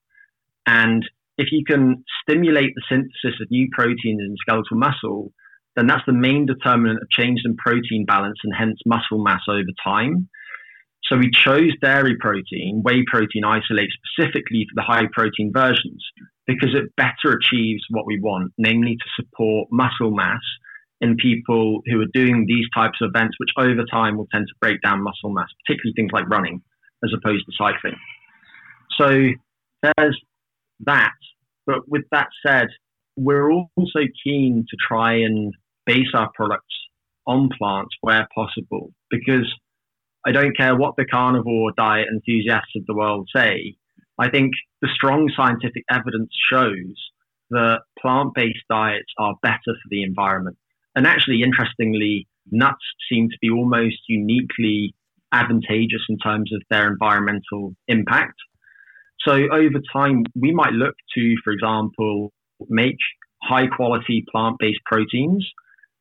[0.65, 1.03] And
[1.37, 5.31] if you can stimulate the synthesis of new proteins in skeletal muscle,
[5.75, 9.71] then that's the main determinant of change in protein balance and hence muscle mass over
[9.83, 10.27] time.
[11.03, 16.03] So we chose dairy protein, whey protein isolate specifically for the high protein versions
[16.45, 20.41] because it better achieves what we want, namely to support muscle mass
[21.01, 24.53] in people who are doing these types of events, which over time will tend to
[24.59, 26.61] break down muscle mass, particularly things like running
[27.03, 27.95] as opposed to cycling.
[28.99, 29.07] So
[29.81, 30.19] there's
[30.85, 31.13] that.
[31.65, 32.67] But with that said,
[33.15, 35.53] we're also keen to try and
[35.85, 36.75] base our products
[37.25, 39.47] on plants where possible because
[40.25, 43.75] I don't care what the carnivore diet enthusiasts of the world say.
[44.17, 46.95] I think the strong scientific evidence shows
[47.51, 50.57] that plant based diets are better for the environment.
[50.99, 54.93] And actually, interestingly, nuts seem to be almost uniquely
[55.31, 58.35] advantageous in terms of their environmental impact.
[59.25, 62.33] So over time, we might look to, for example,
[62.67, 62.97] make
[63.41, 65.47] high quality plant based proteins.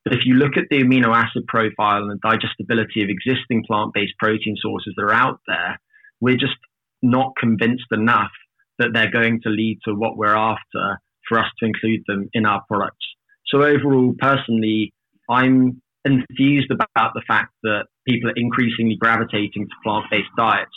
[0.05, 3.93] But if you look at the amino acid profile and the digestibility of existing plant
[3.95, 5.79] based protein sources that are out there,
[6.21, 6.59] we're just
[7.03, 8.33] not convinced enough
[8.81, 12.47] that they're going to lead to what we're after for us to include them in
[12.47, 13.07] our products.
[13.49, 14.93] So overall, personally,
[15.31, 20.73] I'm enthused about the fact that people are increasingly gravitating to plant-based diets.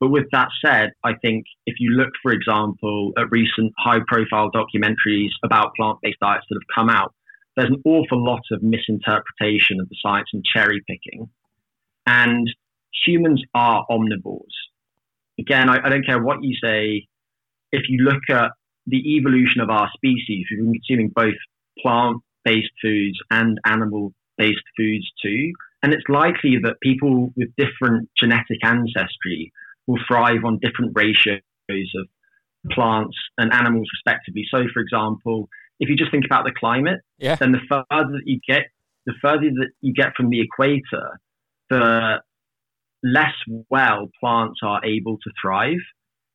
[0.00, 5.30] But with that said, I think if you look, for example, at recent high-profile documentaries
[5.44, 7.14] about plant-based diets that have come out,
[7.56, 11.28] there's an awful lot of misinterpretation of the science and cherry picking.
[12.06, 12.48] And
[13.04, 14.56] humans are omnivores.
[15.38, 17.06] Again, I, I don't care what you say.
[17.72, 18.52] If you look at
[18.86, 21.34] the evolution of our species, we've been consuming both
[21.82, 25.52] plant based foods and animal based foods too.
[25.82, 29.52] And it's likely that people with different genetic ancestry
[29.86, 31.40] will thrive on different ratios
[31.70, 32.06] of
[32.70, 34.44] plants and animals, respectively.
[34.50, 37.36] So, for example, if you just think about the climate, yeah.
[37.36, 38.66] then the further that you get,
[39.06, 41.18] the further that you get from the equator,
[41.70, 42.20] the
[43.02, 43.34] less
[43.70, 45.80] well plants are able to thrive.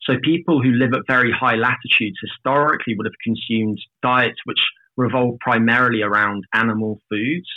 [0.01, 4.59] So people who live at very high latitudes historically would have consumed diets which
[4.97, 7.47] revolve primarily around animal foods.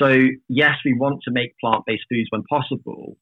[0.00, 0.14] So
[0.48, 3.16] yes, we want to make plant-based foods when possible,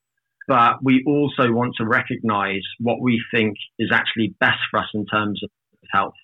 [0.48, 5.06] but we also want to recognize what we think is actually best for us in
[5.06, 5.50] terms of
[5.92, 6.14] health.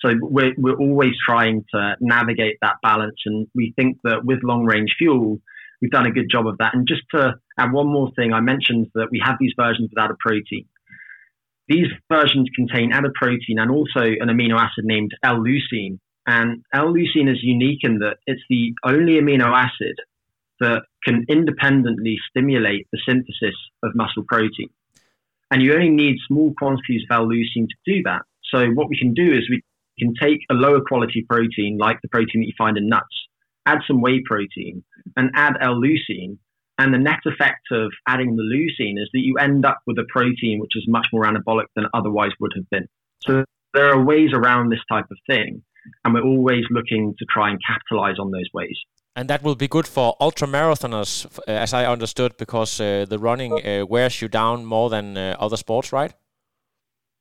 [0.00, 3.16] So we're, we're always trying to navigate that balance.
[3.26, 5.38] And we think that with long range fuel,
[5.82, 6.74] we've done a good job of that.
[6.74, 10.12] And just to add one more thing, I mentioned that we have these versions without
[10.12, 10.66] a protein.
[11.66, 15.98] These versions contain added protein and also an amino acid named L-leucine.
[16.28, 19.96] And L-leucine is unique in that it's the only amino acid
[20.60, 24.68] that can independently stimulate the synthesis of muscle protein.
[25.50, 28.22] And you only need small quantities of L-leucine to do that.
[28.52, 29.62] So what we can do is we
[29.98, 33.06] can take a lower quality protein, like the protein that you find in nuts,
[33.64, 34.84] add some whey protein,
[35.16, 36.36] and add L-leucine,
[36.76, 40.06] and the net effect of adding the leucine is that you end up with a
[40.10, 42.86] protein which is much more anabolic than otherwise would have been.
[43.26, 45.62] So there are ways around this type of thing,
[46.04, 48.76] and we're always looking to try and capitalize on those ways.
[49.16, 53.18] And that will be good for ultra marathoners, uh, as I understood, because uh, the
[53.18, 56.14] running uh, wears you down more than uh, other sports, right?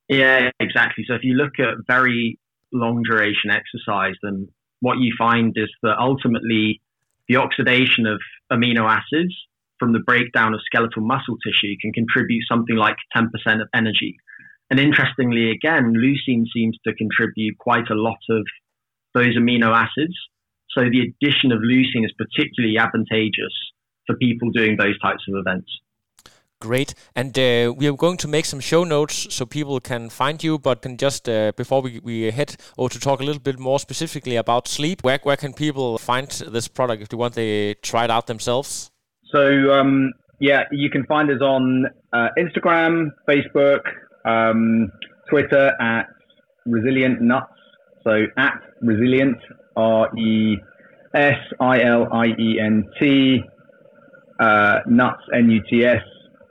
[0.08, 1.06] Yeah, exactly.
[1.08, 2.40] So if you look at very
[2.72, 4.48] long duration exercise, then
[4.80, 6.82] what you find is that ultimately
[7.28, 8.20] the oxidation of
[8.52, 9.36] amino acids
[9.80, 13.26] from the breakdown of skeletal muscle tissue can contribute something like 10%
[13.62, 14.16] of energy.
[14.70, 18.46] And interestingly, again, leucine seems to contribute quite a lot of
[19.14, 20.16] those amino acids.
[20.72, 23.54] So the addition of leucine is particularly advantageous
[24.06, 25.70] for people doing those types of events.
[26.60, 26.96] Great.
[27.16, 30.58] And uh, we are going to make some show notes so people can find you,
[30.58, 33.80] but can just, uh, before we, we head over to talk a little bit more
[33.80, 38.06] specifically about sleep, where, where can people find this product if they want to try
[38.06, 38.90] it out themselves?
[39.32, 43.82] So, um, yeah, you can find us on uh, Instagram, Facebook,
[44.28, 44.92] um,
[45.30, 46.08] Twitter at
[46.66, 47.54] Resilient Nuts.
[48.04, 49.38] So, at Resilient,
[49.76, 50.58] R E
[51.14, 53.44] S I L I E N T,
[54.40, 56.02] uh, Nuts, N U T S.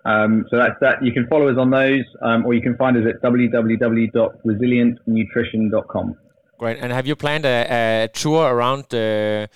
[0.04, 0.98] Um, so that's that.
[1.02, 6.14] You can follow us on those, um, or you can find us at www.resilientnutrition.com.
[6.58, 6.78] Great.
[6.80, 9.50] And have you planned a, a tour around the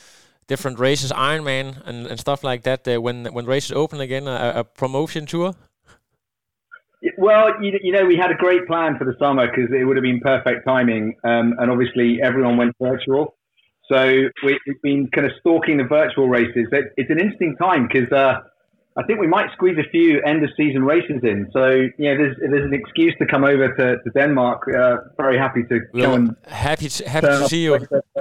[0.48, 4.54] different races, Ironman and, and stuff like that, uh, when when races open again, a,
[4.56, 5.54] a promotion tour?
[7.16, 9.96] Well, you, you, know, we had a great plan for the summer because it would
[9.96, 13.36] have been perfect timing, um, and obviously everyone went virtual.
[13.90, 16.68] So we, have been kind of stalking the virtual races.
[16.72, 18.10] It, it's an interesting time because.
[18.12, 18.40] Uh,
[18.96, 21.48] I think we might squeeze a few end of season races in.
[21.52, 24.66] So yeah, there's there's an excuse to come over to, to Denmark.
[24.68, 27.78] Uh, very happy to we'll and happy to, happy to see you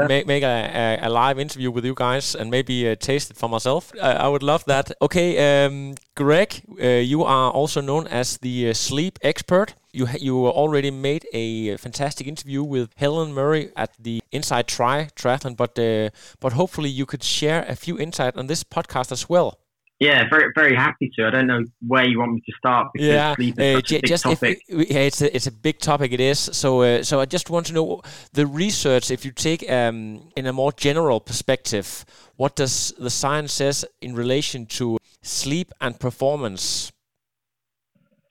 [0.08, 3.50] make, make a, a, live interview with you guys and maybe uh, taste it for
[3.50, 3.92] myself.
[4.02, 4.92] I would love that.
[5.02, 9.74] Okay, um, Greg, uh, you are also known as the uh, sleep expert.
[9.92, 15.56] You you already made a fantastic interview with Helen Murray at the Inside Tri Triathlon,
[15.58, 19.58] but uh, but hopefully you could share a few insight on this podcast as well.
[20.00, 21.28] Yeah, very very happy to.
[21.28, 24.06] I don't know where you want me to start because yeah, sleep is uh, big
[24.06, 24.62] just topic.
[24.70, 26.14] If, yeah, it's a, it's a big topic.
[26.14, 26.40] It is.
[26.40, 29.12] So uh, so I just want to know the research.
[29.12, 32.06] If you take um, in a more general perspective,
[32.38, 36.94] what does the science says in relation to sleep and performance?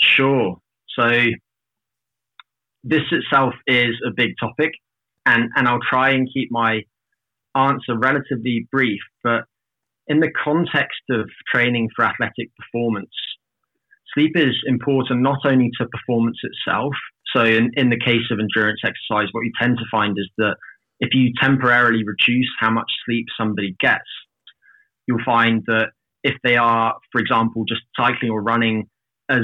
[0.00, 0.56] Sure.
[0.98, 1.10] So
[2.82, 4.72] this itself is a big topic,
[5.26, 6.80] and and I'll try and keep my
[7.54, 9.44] answer relatively brief, but
[10.08, 13.14] in the context of training for athletic performance,
[14.14, 16.94] sleep is important not only to performance itself.
[17.36, 20.56] So, in, in the case of endurance exercise, what you tend to find is that
[21.00, 24.08] if you temporarily reduce how much sleep somebody gets,
[25.06, 25.90] you'll find that
[26.24, 28.88] if they are, for example, just cycling or running
[29.30, 29.40] as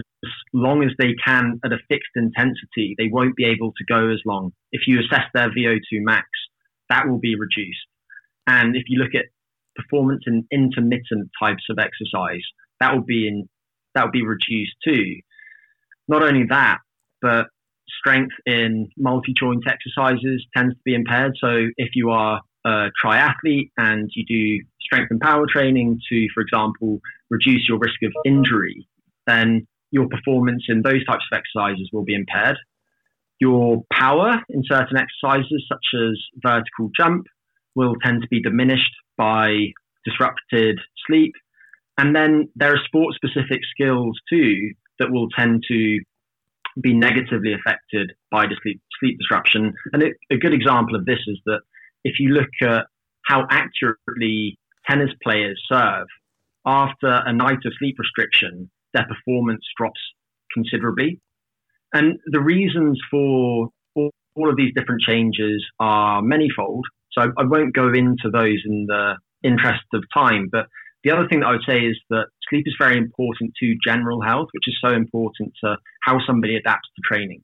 [0.54, 4.20] long as they can at a fixed intensity, they won't be able to go as
[4.24, 4.52] long.
[4.72, 6.26] If you assess their VO2 max,
[6.88, 7.86] that will be reduced.
[8.46, 9.26] And if you look at
[9.76, 12.42] performance in intermittent types of exercise,
[12.80, 13.48] that will be in
[13.94, 15.16] that will be reduced too.
[16.08, 16.78] Not only that,
[17.22, 17.46] but
[18.00, 21.36] strength in multi-joint exercises tends to be impaired.
[21.40, 26.40] So if you are a triathlete and you do strength and power training to, for
[26.42, 28.88] example, reduce your risk of injury,
[29.26, 32.56] then your performance in those types of exercises will be impaired.
[33.40, 37.26] Your power in certain exercises, such as vertical jump,
[37.74, 39.72] will tend to be diminished by
[40.04, 41.32] disrupted sleep.
[41.98, 46.00] And then there are sport specific skills too that will tend to
[46.80, 49.72] be negatively affected by sleep, sleep disruption.
[49.92, 51.60] And it, a good example of this is that
[52.04, 52.86] if you look at
[53.24, 56.06] how accurately tennis players serve
[56.66, 60.00] after a night of sleep restriction, their performance drops
[60.52, 61.20] considerably.
[61.92, 66.86] And the reasons for all, all of these different changes are manifold.
[67.14, 70.48] So I, I won't go into those in the interest of time.
[70.50, 70.66] But
[71.04, 74.22] the other thing that I would say is that sleep is very important to general
[74.22, 77.42] health, which is so important to how somebody adapts to training.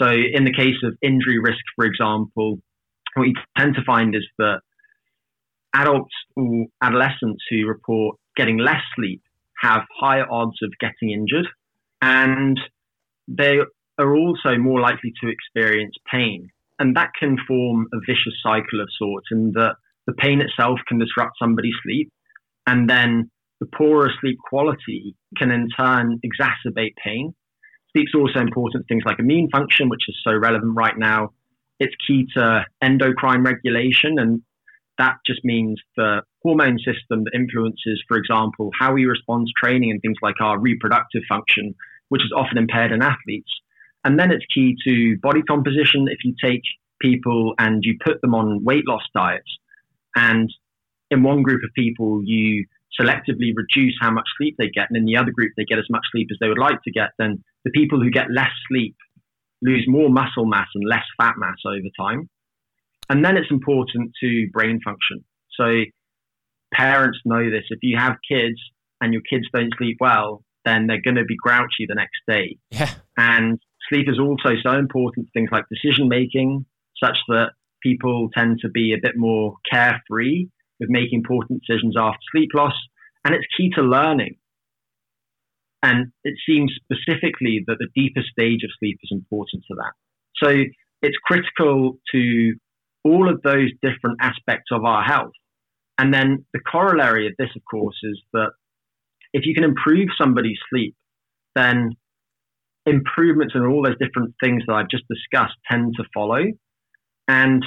[0.00, 2.58] So, in the case of injury risk, for example,
[3.14, 4.60] what you tend to find is that
[5.74, 9.22] adults or adolescents who report getting less sleep
[9.60, 11.46] have higher odds of getting injured,
[12.00, 12.58] and
[13.28, 13.58] they
[13.98, 18.88] are also more likely to experience pain and that can form a vicious cycle of
[18.98, 22.10] sorts in that the pain itself can disrupt somebody's sleep
[22.66, 27.34] and then the poorer sleep quality can in turn exacerbate pain.
[27.92, 31.30] Sleep's also important things like immune function which is so relevant right now.
[31.78, 34.42] It's key to endocrine regulation and
[34.96, 39.90] that just means the hormone system that influences for example how we respond to training
[39.90, 41.74] and things like our reproductive function
[42.08, 43.50] which is often impaired in athletes
[44.04, 46.06] and then it's key to body composition.
[46.08, 46.62] If you take
[47.00, 49.50] people and you put them on weight loss diets,
[50.14, 50.50] and
[51.10, 52.66] in one group of people you
[53.00, 55.88] selectively reduce how much sleep they get, and in the other group they get as
[55.90, 58.96] much sleep as they would like to get, then the people who get less sleep
[59.62, 62.28] lose more muscle mass and less fat mass over time.
[63.08, 65.24] And then it's important to brain function.
[65.58, 65.82] So
[66.72, 67.64] parents know this.
[67.70, 68.56] If you have kids
[69.00, 72.56] and your kids don't sleep well, then they're going to be grouchy the next day.
[72.70, 72.90] Yeah.
[73.16, 73.58] And
[73.90, 76.64] sleep is also so important to things like decision making,
[77.02, 77.50] such that
[77.82, 80.46] people tend to be a bit more carefree
[80.78, 82.74] with making important decisions after sleep loss.
[83.24, 84.36] And it's key to learning.
[85.82, 89.92] And it seems specifically that the deeper stage of sleep is important to that.
[90.42, 90.64] So
[91.02, 92.54] it's critical to
[93.04, 95.32] all of those different aspects of our health.
[95.98, 98.52] And then the corollary of this, of course, is that
[99.32, 100.94] if you can improve somebody's sleep,
[101.54, 101.90] then
[102.90, 106.44] improvements in all those different things that I've just discussed tend to follow.
[107.28, 107.64] And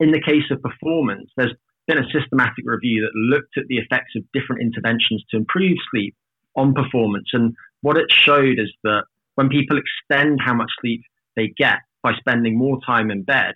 [0.00, 1.54] in the case of performance, there's
[1.86, 6.14] been a systematic review that looked at the effects of different interventions to improve sleep
[6.56, 7.28] on performance.
[7.32, 9.04] And what it showed is that
[9.34, 11.02] when people extend how much sleep
[11.36, 13.54] they get by spending more time in bed,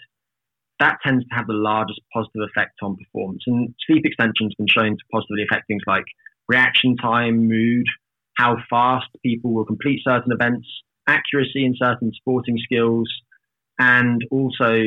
[0.81, 3.43] that tends to have the largest positive effect on performance.
[3.47, 6.05] And sleep extension has been shown to positively affect things like
[6.49, 7.87] reaction time, mood,
[8.39, 10.67] how fast people will complete certain events,
[11.09, 13.09] accuracy in certain sporting skills,
[13.79, 14.85] and also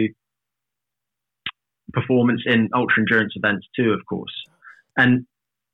[1.93, 4.34] performance in ultra endurance events too, of course.
[4.97, 5.26] And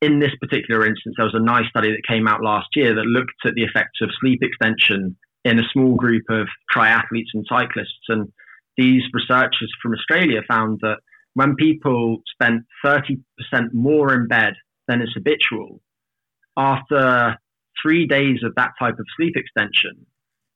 [0.01, 3.05] in this particular instance, there was a nice study that came out last year that
[3.05, 5.15] looked at the effects of sleep extension
[5.45, 8.07] in a small group of triathletes and cyclists.
[8.07, 8.31] And
[8.75, 10.97] these researchers from Australia found that
[11.35, 13.17] when people spent 30%
[13.73, 14.53] more in bed
[14.87, 15.81] than is habitual,
[16.55, 17.37] after
[17.81, 20.05] three days of that type of sleep extension,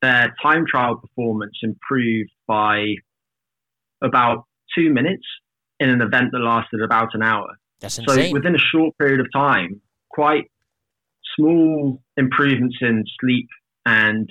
[0.01, 2.95] their time trial performance improved by
[4.01, 4.45] about
[4.75, 5.25] two minutes
[5.79, 7.57] in an event that lasted about an hour.
[7.79, 8.29] That's insane.
[8.29, 10.45] So within a short period of time, quite
[11.35, 13.47] small improvements in sleep
[13.85, 14.29] and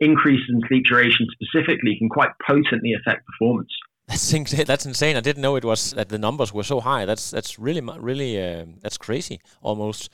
[0.00, 3.70] increases in sleep duration specifically can quite potently affect performance.
[4.08, 4.64] That's insane.
[4.66, 5.16] That's insane.
[5.16, 7.04] I didn't know it was that the numbers were so high.
[7.04, 10.10] That's that's really really uh, that's crazy almost.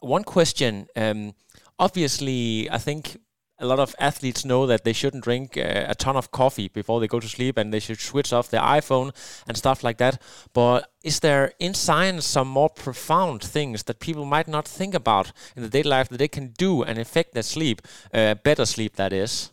[0.00, 0.86] One question.
[0.96, 1.34] Um,
[1.78, 3.16] obviously, I think
[3.58, 7.00] a lot of athletes know that they shouldn't drink uh, a ton of coffee before
[7.00, 9.14] they go to sleep and they should switch off their iPhone
[9.48, 10.20] and stuff like that.
[10.52, 15.32] But is there in science some more profound things that people might not think about
[15.56, 17.80] in the daily life that they can do and affect their sleep,
[18.12, 19.52] uh, better sleep, that is?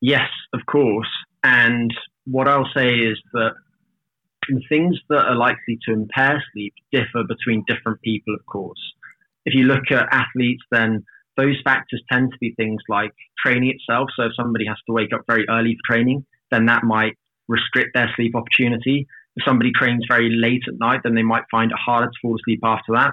[0.00, 1.10] Yes, of course.
[1.42, 1.90] And
[2.26, 3.54] what I'll say is that
[4.68, 8.78] things that are likely to impair sleep differ between different people, of course.
[9.46, 11.04] If you look at athletes, then
[11.36, 13.12] those factors tend to be things like
[13.44, 14.08] training itself.
[14.16, 17.14] So if somebody has to wake up very early for training, then that might
[17.48, 19.06] restrict their sleep opportunity.
[19.36, 22.36] If somebody trains very late at night, then they might find it harder to fall
[22.36, 23.12] asleep after that.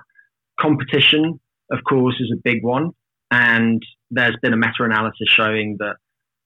[0.60, 1.40] Competition,
[1.72, 2.92] of course, is a big one.
[3.30, 5.98] And there's been a meta analysis showing that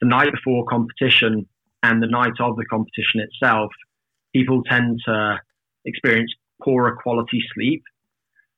[0.01, 1.47] the night before competition
[1.83, 3.71] and the night of the competition itself,
[4.33, 5.39] people tend to
[5.85, 6.31] experience
[6.61, 7.83] poorer quality sleep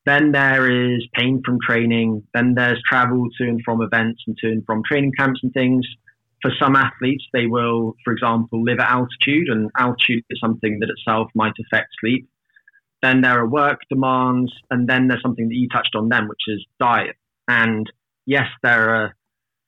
[0.09, 2.23] then there is pain from training.
[2.33, 5.85] Then there's travel to and from events and to and from training camps and things.
[6.41, 10.89] For some athletes, they will, for example, live at altitude, and altitude is something that
[10.89, 12.29] itself might affect sleep.
[13.01, 16.43] Then there are work demands, and then there's something that you touched on then, which
[16.47, 17.17] is diet.
[17.47, 17.85] And
[18.25, 19.15] yes, there are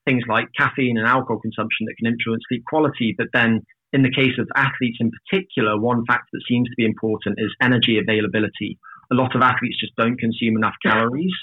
[0.05, 4.11] things like caffeine and alcohol consumption that can influence sleep quality, but then in the
[4.11, 8.79] case of athletes in particular, one factor that seems to be important is energy availability
[9.11, 11.33] a lot of athletes just don't consume enough calories.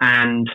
[0.00, 0.48] And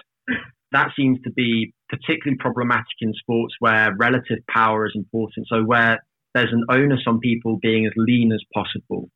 [0.72, 5.48] that seems to be particularly problematic in sports where relative power is important.
[5.48, 9.10] So, where there's an onus on people being as lean as possible.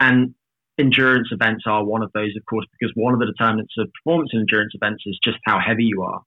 [0.00, 0.34] And
[0.78, 4.30] endurance events are one of those, of course, because one of the determinants of performance
[4.32, 6.22] in endurance events is just how heavy you are.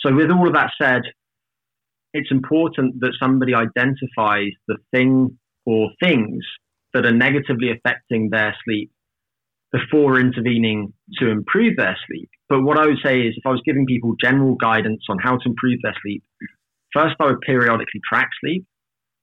[0.00, 1.02] So, with all of that said,
[2.14, 6.42] it's important that somebody identifies the thing or things
[6.94, 8.90] that are negatively affecting their sleep
[9.72, 12.30] before intervening to improve their sleep.
[12.48, 15.36] But what I would say is if I was giving people general guidance on how
[15.36, 16.24] to improve their sleep,
[16.92, 18.64] first I would periodically track sleep.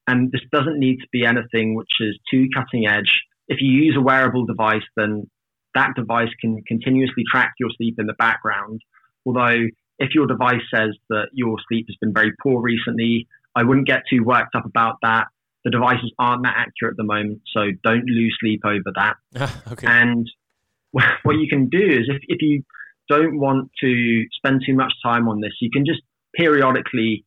[0.08, 3.22] And this doesn't need to be anything which is too cutting edge.
[3.48, 5.28] If you use a wearable device, then
[5.74, 8.82] that device can continuously track your sleep in the background.
[9.26, 9.68] Although,
[9.98, 14.04] if your device says that your sleep has been very poor recently, I wouldn't get
[14.08, 15.26] too worked up about that
[15.66, 19.16] the devices aren't that accurate at the moment, so don't lose sleep over that.
[19.72, 19.88] okay.
[19.88, 20.30] And
[20.92, 22.64] what you can do is if, if you
[23.10, 26.02] don't want to spend too much time on this, you can just
[26.36, 27.26] periodically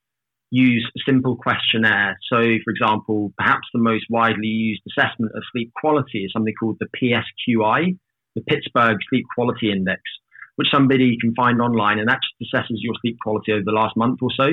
[0.50, 2.18] use a simple questionnaire.
[2.30, 6.78] So, for example, perhaps the most widely used assessment of sleep quality is something called
[6.80, 7.98] the PSQI,
[8.34, 10.00] the Pittsburgh Sleep Quality Index,
[10.56, 13.96] which somebody can find online, and that just assesses your sleep quality over the last
[13.96, 14.46] month or so.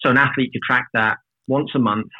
[0.00, 2.10] So, an athlete could track that once a month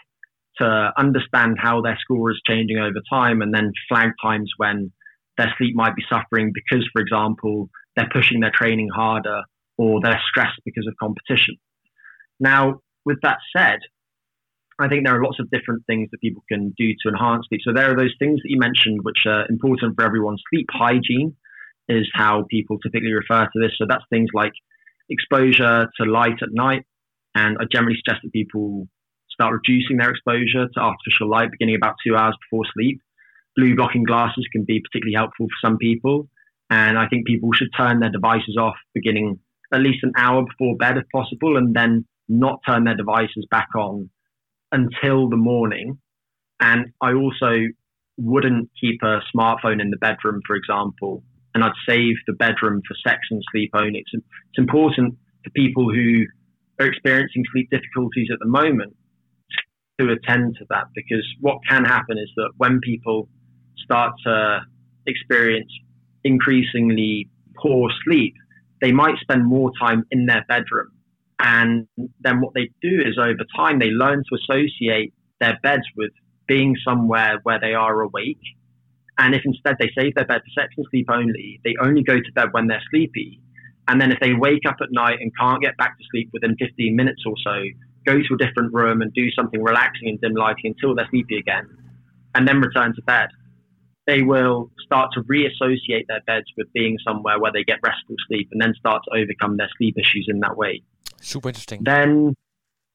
[0.59, 4.93] to understand how their score is changing over time and then flag times when
[5.37, 9.43] their sleep might be suffering because, for example, they're pushing their training harder
[9.77, 11.57] or they're stressed because of competition.
[12.39, 13.81] Now, with that said,
[14.79, 17.61] I think there are lots of different things that people can do to enhance sleep.
[17.65, 20.37] So there are those things that you mentioned which are important for everyone.
[20.51, 21.37] Sleep hygiene
[21.89, 23.73] is how people typically refer to this.
[23.79, 24.53] So that's things like
[25.09, 26.85] exposure to light at night.
[27.35, 28.89] And I generally suggest that people
[29.35, 33.01] start reducing their exposure to artificial light beginning about two hours before sleep.
[33.57, 36.29] Blue blocking glasses can be particularly helpful for some people.
[36.71, 39.39] And I think people should turn their devices off beginning
[39.73, 43.69] at least an hour before bed if possible, and then not turn their devices back
[43.77, 44.09] on
[44.73, 45.99] until the morning.
[46.61, 47.67] And I also
[48.17, 51.23] wouldn't keep a smartphone in the bedroom, for example,
[51.55, 53.99] and I'd save the bedroom for sex and sleep only.
[53.99, 56.25] It's, it's important for people who
[56.81, 58.95] are experiencing sleep difficulties at the moment
[59.99, 63.29] to attend to that because what can happen is that when people
[63.85, 64.61] start to
[65.07, 65.71] experience
[66.25, 68.35] increasingly poor sleep,
[68.81, 70.91] they might spend more time in their bedroom.
[71.39, 71.87] And
[72.21, 76.11] then what they do is over time, they learn to associate their beds with
[76.47, 78.41] being somewhere where they are awake.
[79.19, 82.17] And if instead they save their bed for sex and sleep only, they only go
[82.17, 83.41] to bed when they're sleepy.
[83.87, 86.57] And then if they wake up at night and can't get back to sleep within
[86.57, 87.63] 15 minutes or so,
[88.07, 91.39] go to a different room and do something relaxing in dim lighting until they're sleepy
[91.39, 91.69] again,
[92.35, 93.29] and then return to bed.
[94.07, 98.49] They will start to reassociate their beds with being somewhere where they get restful sleep
[98.53, 100.83] and then start to overcome their sleep issues in that way.
[101.21, 101.81] Super interesting.
[101.83, 102.35] Then,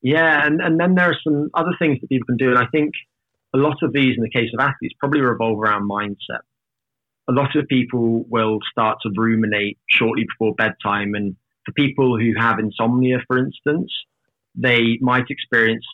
[0.04, 2.50] yeah, and, and then there are some other things that people can do.
[2.50, 2.94] And I think
[3.56, 6.42] a lot of these, in the case of athletes, probably revolve around mindset.
[7.28, 11.16] A lot of people will start to ruminate shortly before bedtime.
[11.16, 11.36] And
[11.66, 13.92] for people who have insomnia, for instance,
[14.56, 15.86] they might experience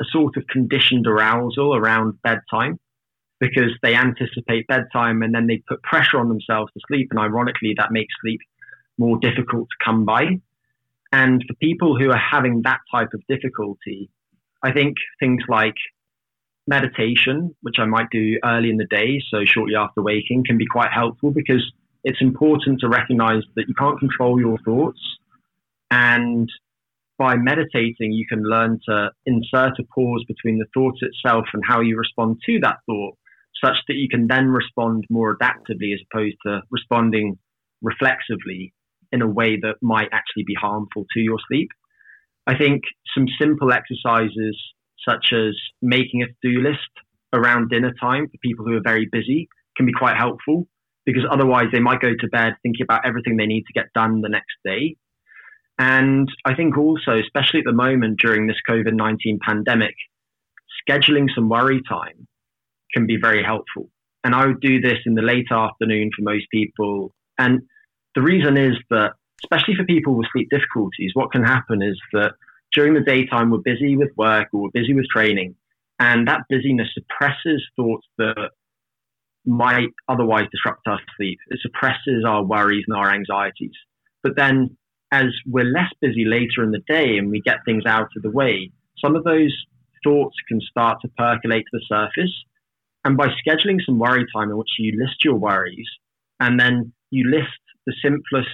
[0.00, 2.78] a sort of conditioned arousal around bedtime
[3.40, 7.08] because they anticipate bedtime and then they put pressure on themselves to sleep.
[7.10, 8.40] And ironically, that makes sleep
[8.98, 10.40] more difficult to come by.
[11.12, 14.10] And for people who are having that type of difficulty,
[14.62, 15.74] I think things like
[16.66, 20.66] meditation, which I might do early in the day, so shortly after waking, can be
[20.66, 21.64] quite helpful because
[22.04, 25.00] it's important to recognize that you can't control your thoughts.
[25.90, 26.50] And
[27.18, 31.80] by meditating, you can learn to insert a pause between the thought itself and how
[31.80, 33.16] you respond to that thought,
[33.64, 37.38] such that you can then respond more adaptively as opposed to responding
[37.82, 38.72] reflexively
[39.12, 41.68] in a way that might actually be harmful to your sleep.
[42.46, 42.82] I think
[43.16, 44.56] some simple exercises
[45.08, 46.78] such as making a to-do list
[47.32, 50.66] around dinner time for people who are very busy can be quite helpful
[51.04, 54.20] because otherwise they might go to bed thinking about everything they need to get done
[54.20, 54.96] the next day.
[55.78, 59.94] And I think also, especially at the moment during this COVID 19 pandemic,
[60.88, 62.26] scheduling some worry time
[62.92, 63.90] can be very helpful.
[64.24, 67.12] And I would do this in the late afternoon for most people.
[67.38, 67.62] And
[68.14, 69.12] the reason is that,
[69.44, 72.32] especially for people with sleep difficulties, what can happen is that
[72.72, 75.54] during the daytime, we're busy with work or we're busy with training.
[75.98, 78.50] And that busyness suppresses thoughts that
[79.46, 81.38] might otherwise disrupt our sleep.
[81.48, 83.72] It suppresses our worries and our anxieties.
[84.22, 84.76] But then
[85.12, 88.30] as we're less busy later in the day and we get things out of the
[88.30, 88.70] way,
[89.02, 89.54] some of those
[90.04, 92.32] thoughts can start to percolate to the surface.
[93.04, 95.86] And by scheduling some worry time in which you list your worries
[96.40, 98.48] and then you list the simplest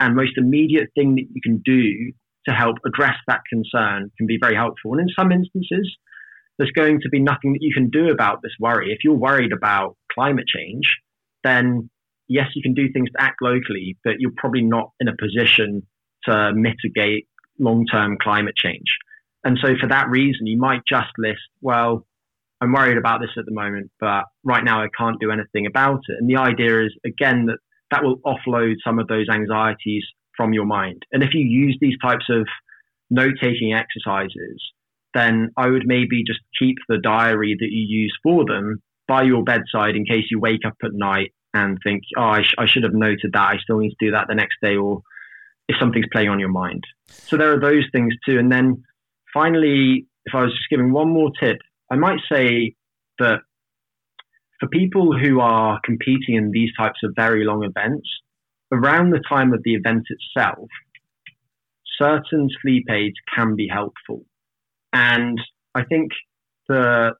[0.00, 2.12] and most immediate thing that you can do
[2.46, 4.92] to help address that concern can be very helpful.
[4.92, 5.96] And in some instances,
[6.58, 8.92] there's going to be nothing that you can do about this worry.
[8.92, 10.96] If you're worried about climate change,
[11.44, 11.90] then
[12.28, 15.82] yes, you can do things to act locally, but you're probably not in a position
[16.24, 17.26] to mitigate
[17.58, 18.96] long term climate change.
[19.44, 22.06] And so, for that reason, you might just list, well,
[22.60, 26.00] I'm worried about this at the moment, but right now I can't do anything about
[26.08, 26.16] it.
[26.18, 27.58] And the idea is, again, that
[27.90, 30.04] that will offload some of those anxieties
[30.36, 31.02] from your mind.
[31.12, 32.46] And if you use these types of
[33.10, 34.62] note taking exercises,
[35.12, 39.42] then I would maybe just keep the diary that you use for them by your
[39.42, 42.84] bedside in case you wake up at night and think, oh, I, sh- I should
[42.84, 43.48] have noted that.
[43.48, 45.02] I still need to do that the next day, or
[45.68, 46.82] if something's playing on your mind.
[47.08, 48.38] So there are those things too.
[48.38, 48.84] And then
[49.32, 51.58] finally, if I was just giving one more tip,
[51.90, 52.74] I might say
[53.18, 53.40] that
[54.60, 58.08] for people who are competing in these types of very long events,
[58.72, 60.68] around the time of the event itself,
[62.00, 64.24] certain sleep aids can be helpful.
[64.92, 65.38] And
[65.74, 66.12] I think
[66.68, 67.12] the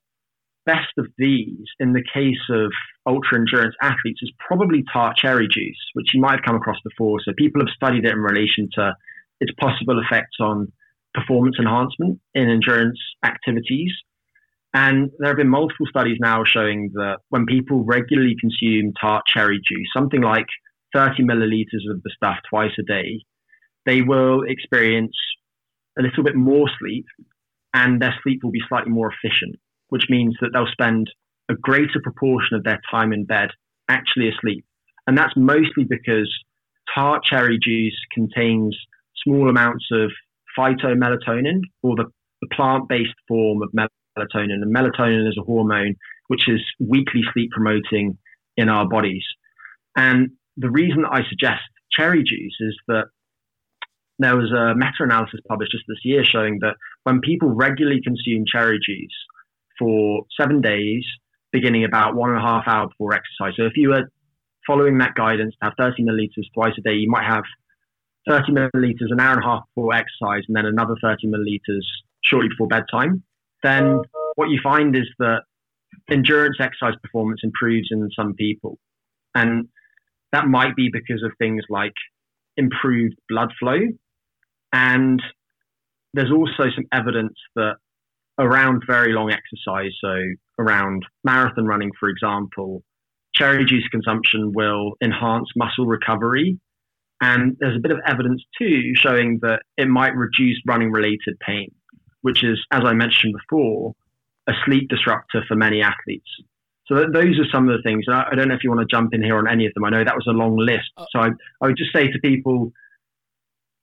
[0.65, 2.71] best of these in the case of
[3.05, 7.19] ultra endurance athletes is probably tart cherry juice, which you might have come across before.
[7.23, 8.93] So people have studied it in relation to
[9.39, 10.71] its possible effects on
[11.13, 13.91] performance enhancement in endurance activities.
[14.73, 19.59] And there have been multiple studies now showing that when people regularly consume tart cherry
[19.63, 20.47] juice, something like
[20.95, 23.19] 30 milliliters of the stuff twice a day,
[23.85, 25.15] they will experience
[25.99, 27.05] a little bit more sleep
[27.73, 29.57] and their sleep will be slightly more efficient
[29.93, 31.07] which means that they'll spend
[31.49, 33.49] a greater proportion of their time in bed
[33.87, 34.65] actually asleep.
[35.05, 36.33] And that's mostly because
[36.95, 38.75] tart cherry juice contains
[39.23, 40.09] small amounts of
[40.57, 42.05] phytomelatonin, or the,
[42.41, 44.63] the plant based form of melatonin.
[44.63, 45.93] And melatonin is a hormone
[46.27, 48.17] which is weakly sleep promoting
[48.57, 49.23] in our bodies.
[49.95, 51.61] And the reason I suggest
[51.95, 53.05] cherry juice is that
[54.17, 58.43] there was a meta analysis published just this year showing that when people regularly consume
[58.51, 59.13] cherry juice,
[59.79, 61.03] for seven days,
[61.51, 63.53] beginning about one and a half hour before exercise.
[63.57, 64.09] So if you were
[64.65, 67.43] following that guidance have 30 milliliters twice a day, you might have
[68.27, 71.83] 30 milliliters an hour and a half before exercise and then another 30 milliliters
[72.23, 73.23] shortly before bedtime.
[73.61, 74.01] Then
[74.35, 75.43] what you find is that
[76.09, 78.77] endurance exercise performance improves in some people.
[79.35, 79.67] And
[80.31, 81.93] that might be because of things like
[82.57, 83.79] improved blood flow.
[84.71, 85.21] And
[86.13, 87.75] there's also some evidence that
[88.39, 90.15] around very long exercise, so
[90.59, 92.83] around marathon running, for example,
[93.35, 96.59] cherry juice consumption will enhance muscle recovery.
[97.21, 101.69] And there's a bit of evidence too showing that it might reduce running related pain,
[102.21, 103.93] which is, as I mentioned before,
[104.47, 106.27] a sleep disruptor for many athletes.
[106.87, 108.05] So those are some of the things.
[108.09, 109.85] I don't know if you want to jump in here on any of them.
[109.85, 110.91] I know that was a long list.
[110.97, 111.29] Uh, so I,
[111.61, 112.73] I would just say to people,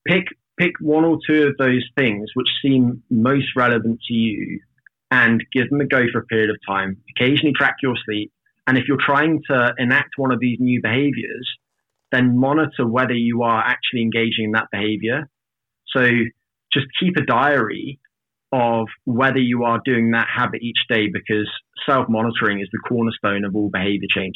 [0.06, 0.26] pick
[0.60, 4.60] pick one or two of those things which seem most relevant to you
[5.10, 6.98] and give them a go for a period of time.
[7.16, 8.30] Occasionally track your sleep.
[8.66, 11.48] And if you're trying to enact one of these new behaviors,
[12.12, 15.28] then monitor whether you are actually engaging in that behavior.
[15.96, 16.08] So
[16.72, 17.98] just keep a diary
[18.52, 21.50] of whether you are doing that habit each day because
[21.88, 24.34] self monitoring is the cornerstone of all behavior change.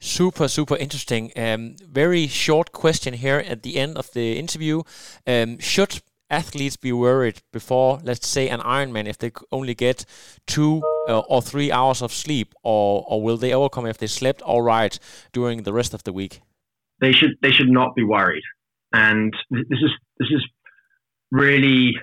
[0.00, 1.32] Super, super interesting.
[1.36, 4.82] Um, very short question here at the end of the interview.
[5.26, 10.04] Um, should athletes be worried before, let's say, an Ironman if they only get
[10.46, 14.42] two uh, or three hours of sleep, or, or will they overcome if they slept
[14.42, 14.98] all right
[15.32, 16.40] during the rest of the week?
[17.00, 17.36] They should.
[17.42, 18.42] They should not be worried.
[18.92, 20.44] And this is this is
[21.30, 21.94] really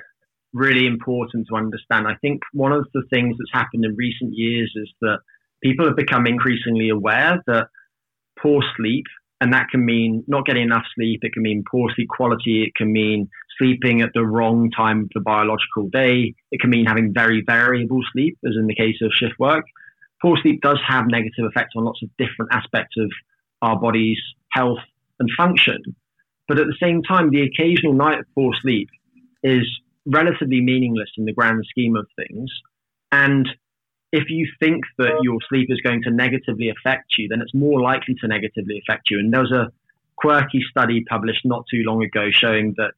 [0.53, 2.07] really important to understand.
[2.07, 5.19] I think one of the things that's happened in recent years is that
[5.63, 7.67] people have become increasingly aware that
[8.43, 9.05] poor sleep,
[9.41, 12.75] and that can mean not getting enough sleep, it can mean poor sleep quality, it
[12.75, 17.13] can mean sleeping at the wrong time of the biological day, it can mean having
[17.13, 19.65] very variable sleep, as in the case of shift work.
[20.21, 23.11] Poor sleep does have negative effects on lots of different aspects of
[23.61, 24.19] our body's
[24.51, 24.79] health
[25.19, 25.81] and function.
[26.47, 28.89] But at the same time, the occasional night of poor sleep
[29.43, 29.65] is
[30.05, 32.51] relatively meaningless in the grand scheme of things.
[33.11, 33.47] And
[34.13, 37.81] if you think that your sleep is going to negatively affect you, then it's more
[37.81, 39.17] likely to negatively affect you.
[39.17, 39.71] And there was a
[40.17, 42.91] quirky study published not too long ago showing that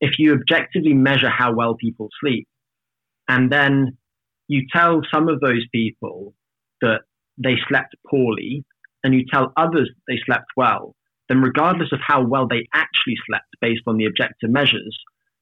[0.00, 2.48] if you objectively measure how well people sleep,
[3.28, 3.98] and then
[4.48, 6.34] you tell some of those people
[6.80, 7.02] that
[7.36, 8.64] they slept poorly,
[9.02, 10.96] and you tell others they slept well,
[11.28, 14.98] then regardless of how well they actually slept based on the objective measures,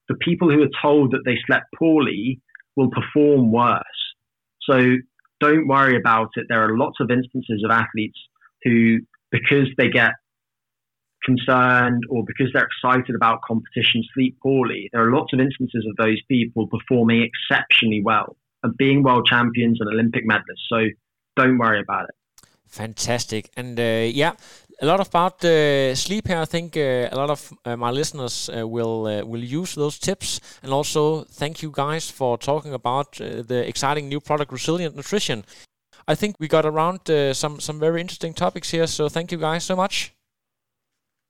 [0.09, 2.41] the people who are told that they slept poorly
[2.75, 3.81] will perform worse.
[4.69, 4.97] So
[5.43, 6.45] don't worry about it.
[6.49, 8.19] There are lots of instances of athletes
[8.63, 8.99] who,
[9.31, 10.11] because they get
[11.25, 14.89] concerned or because they're excited about competition, sleep poorly.
[14.91, 19.79] There are lots of instances of those people performing exceptionally well and being world champions
[19.79, 20.67] and Olympic medalists.
[20.69, 20.77] So
[21.35, 22.15] don't worry about it.
[22.67, 23.49] Fantastic.
[23.55, 24.33] And uh, yeah,
[24.81, 26.39] a lot about uh, sleep here.
[26.39, 29.99] I think uh, a lot of uh, my listeners uh, will uh, will use those
[29.99, 30.39] tips.
[30.63, 35.43] And also, thank you guys for talking about uh, the exciting new product, Resilient Nutrition.
[36.07, 36.99] I think we got around
[37.33, 38.87] some some very interesting topics here.
[38.87, 40.13] So thank you guys so much.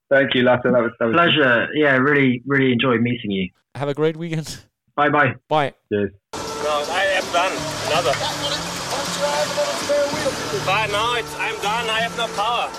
[0.09, 0.63] Thank you, Lasse.
[0.63, 1.67] That was, that was pleasure.
[1.73, 3.49] Yeah, really, really enjoyed meeting you.
[3.75, 4.63] Have a great weekend.
[4.95, 5.35] Bye, bye.
[5.47, 5.73] Bye.
[5.91, 6.11] Cheers.
[6.33, 7.53] No, I am done.
[7.87, 8.13] Another.
[10.65, 11.89] But now it's, I'm done.
[11.89, 12.69] I have no power.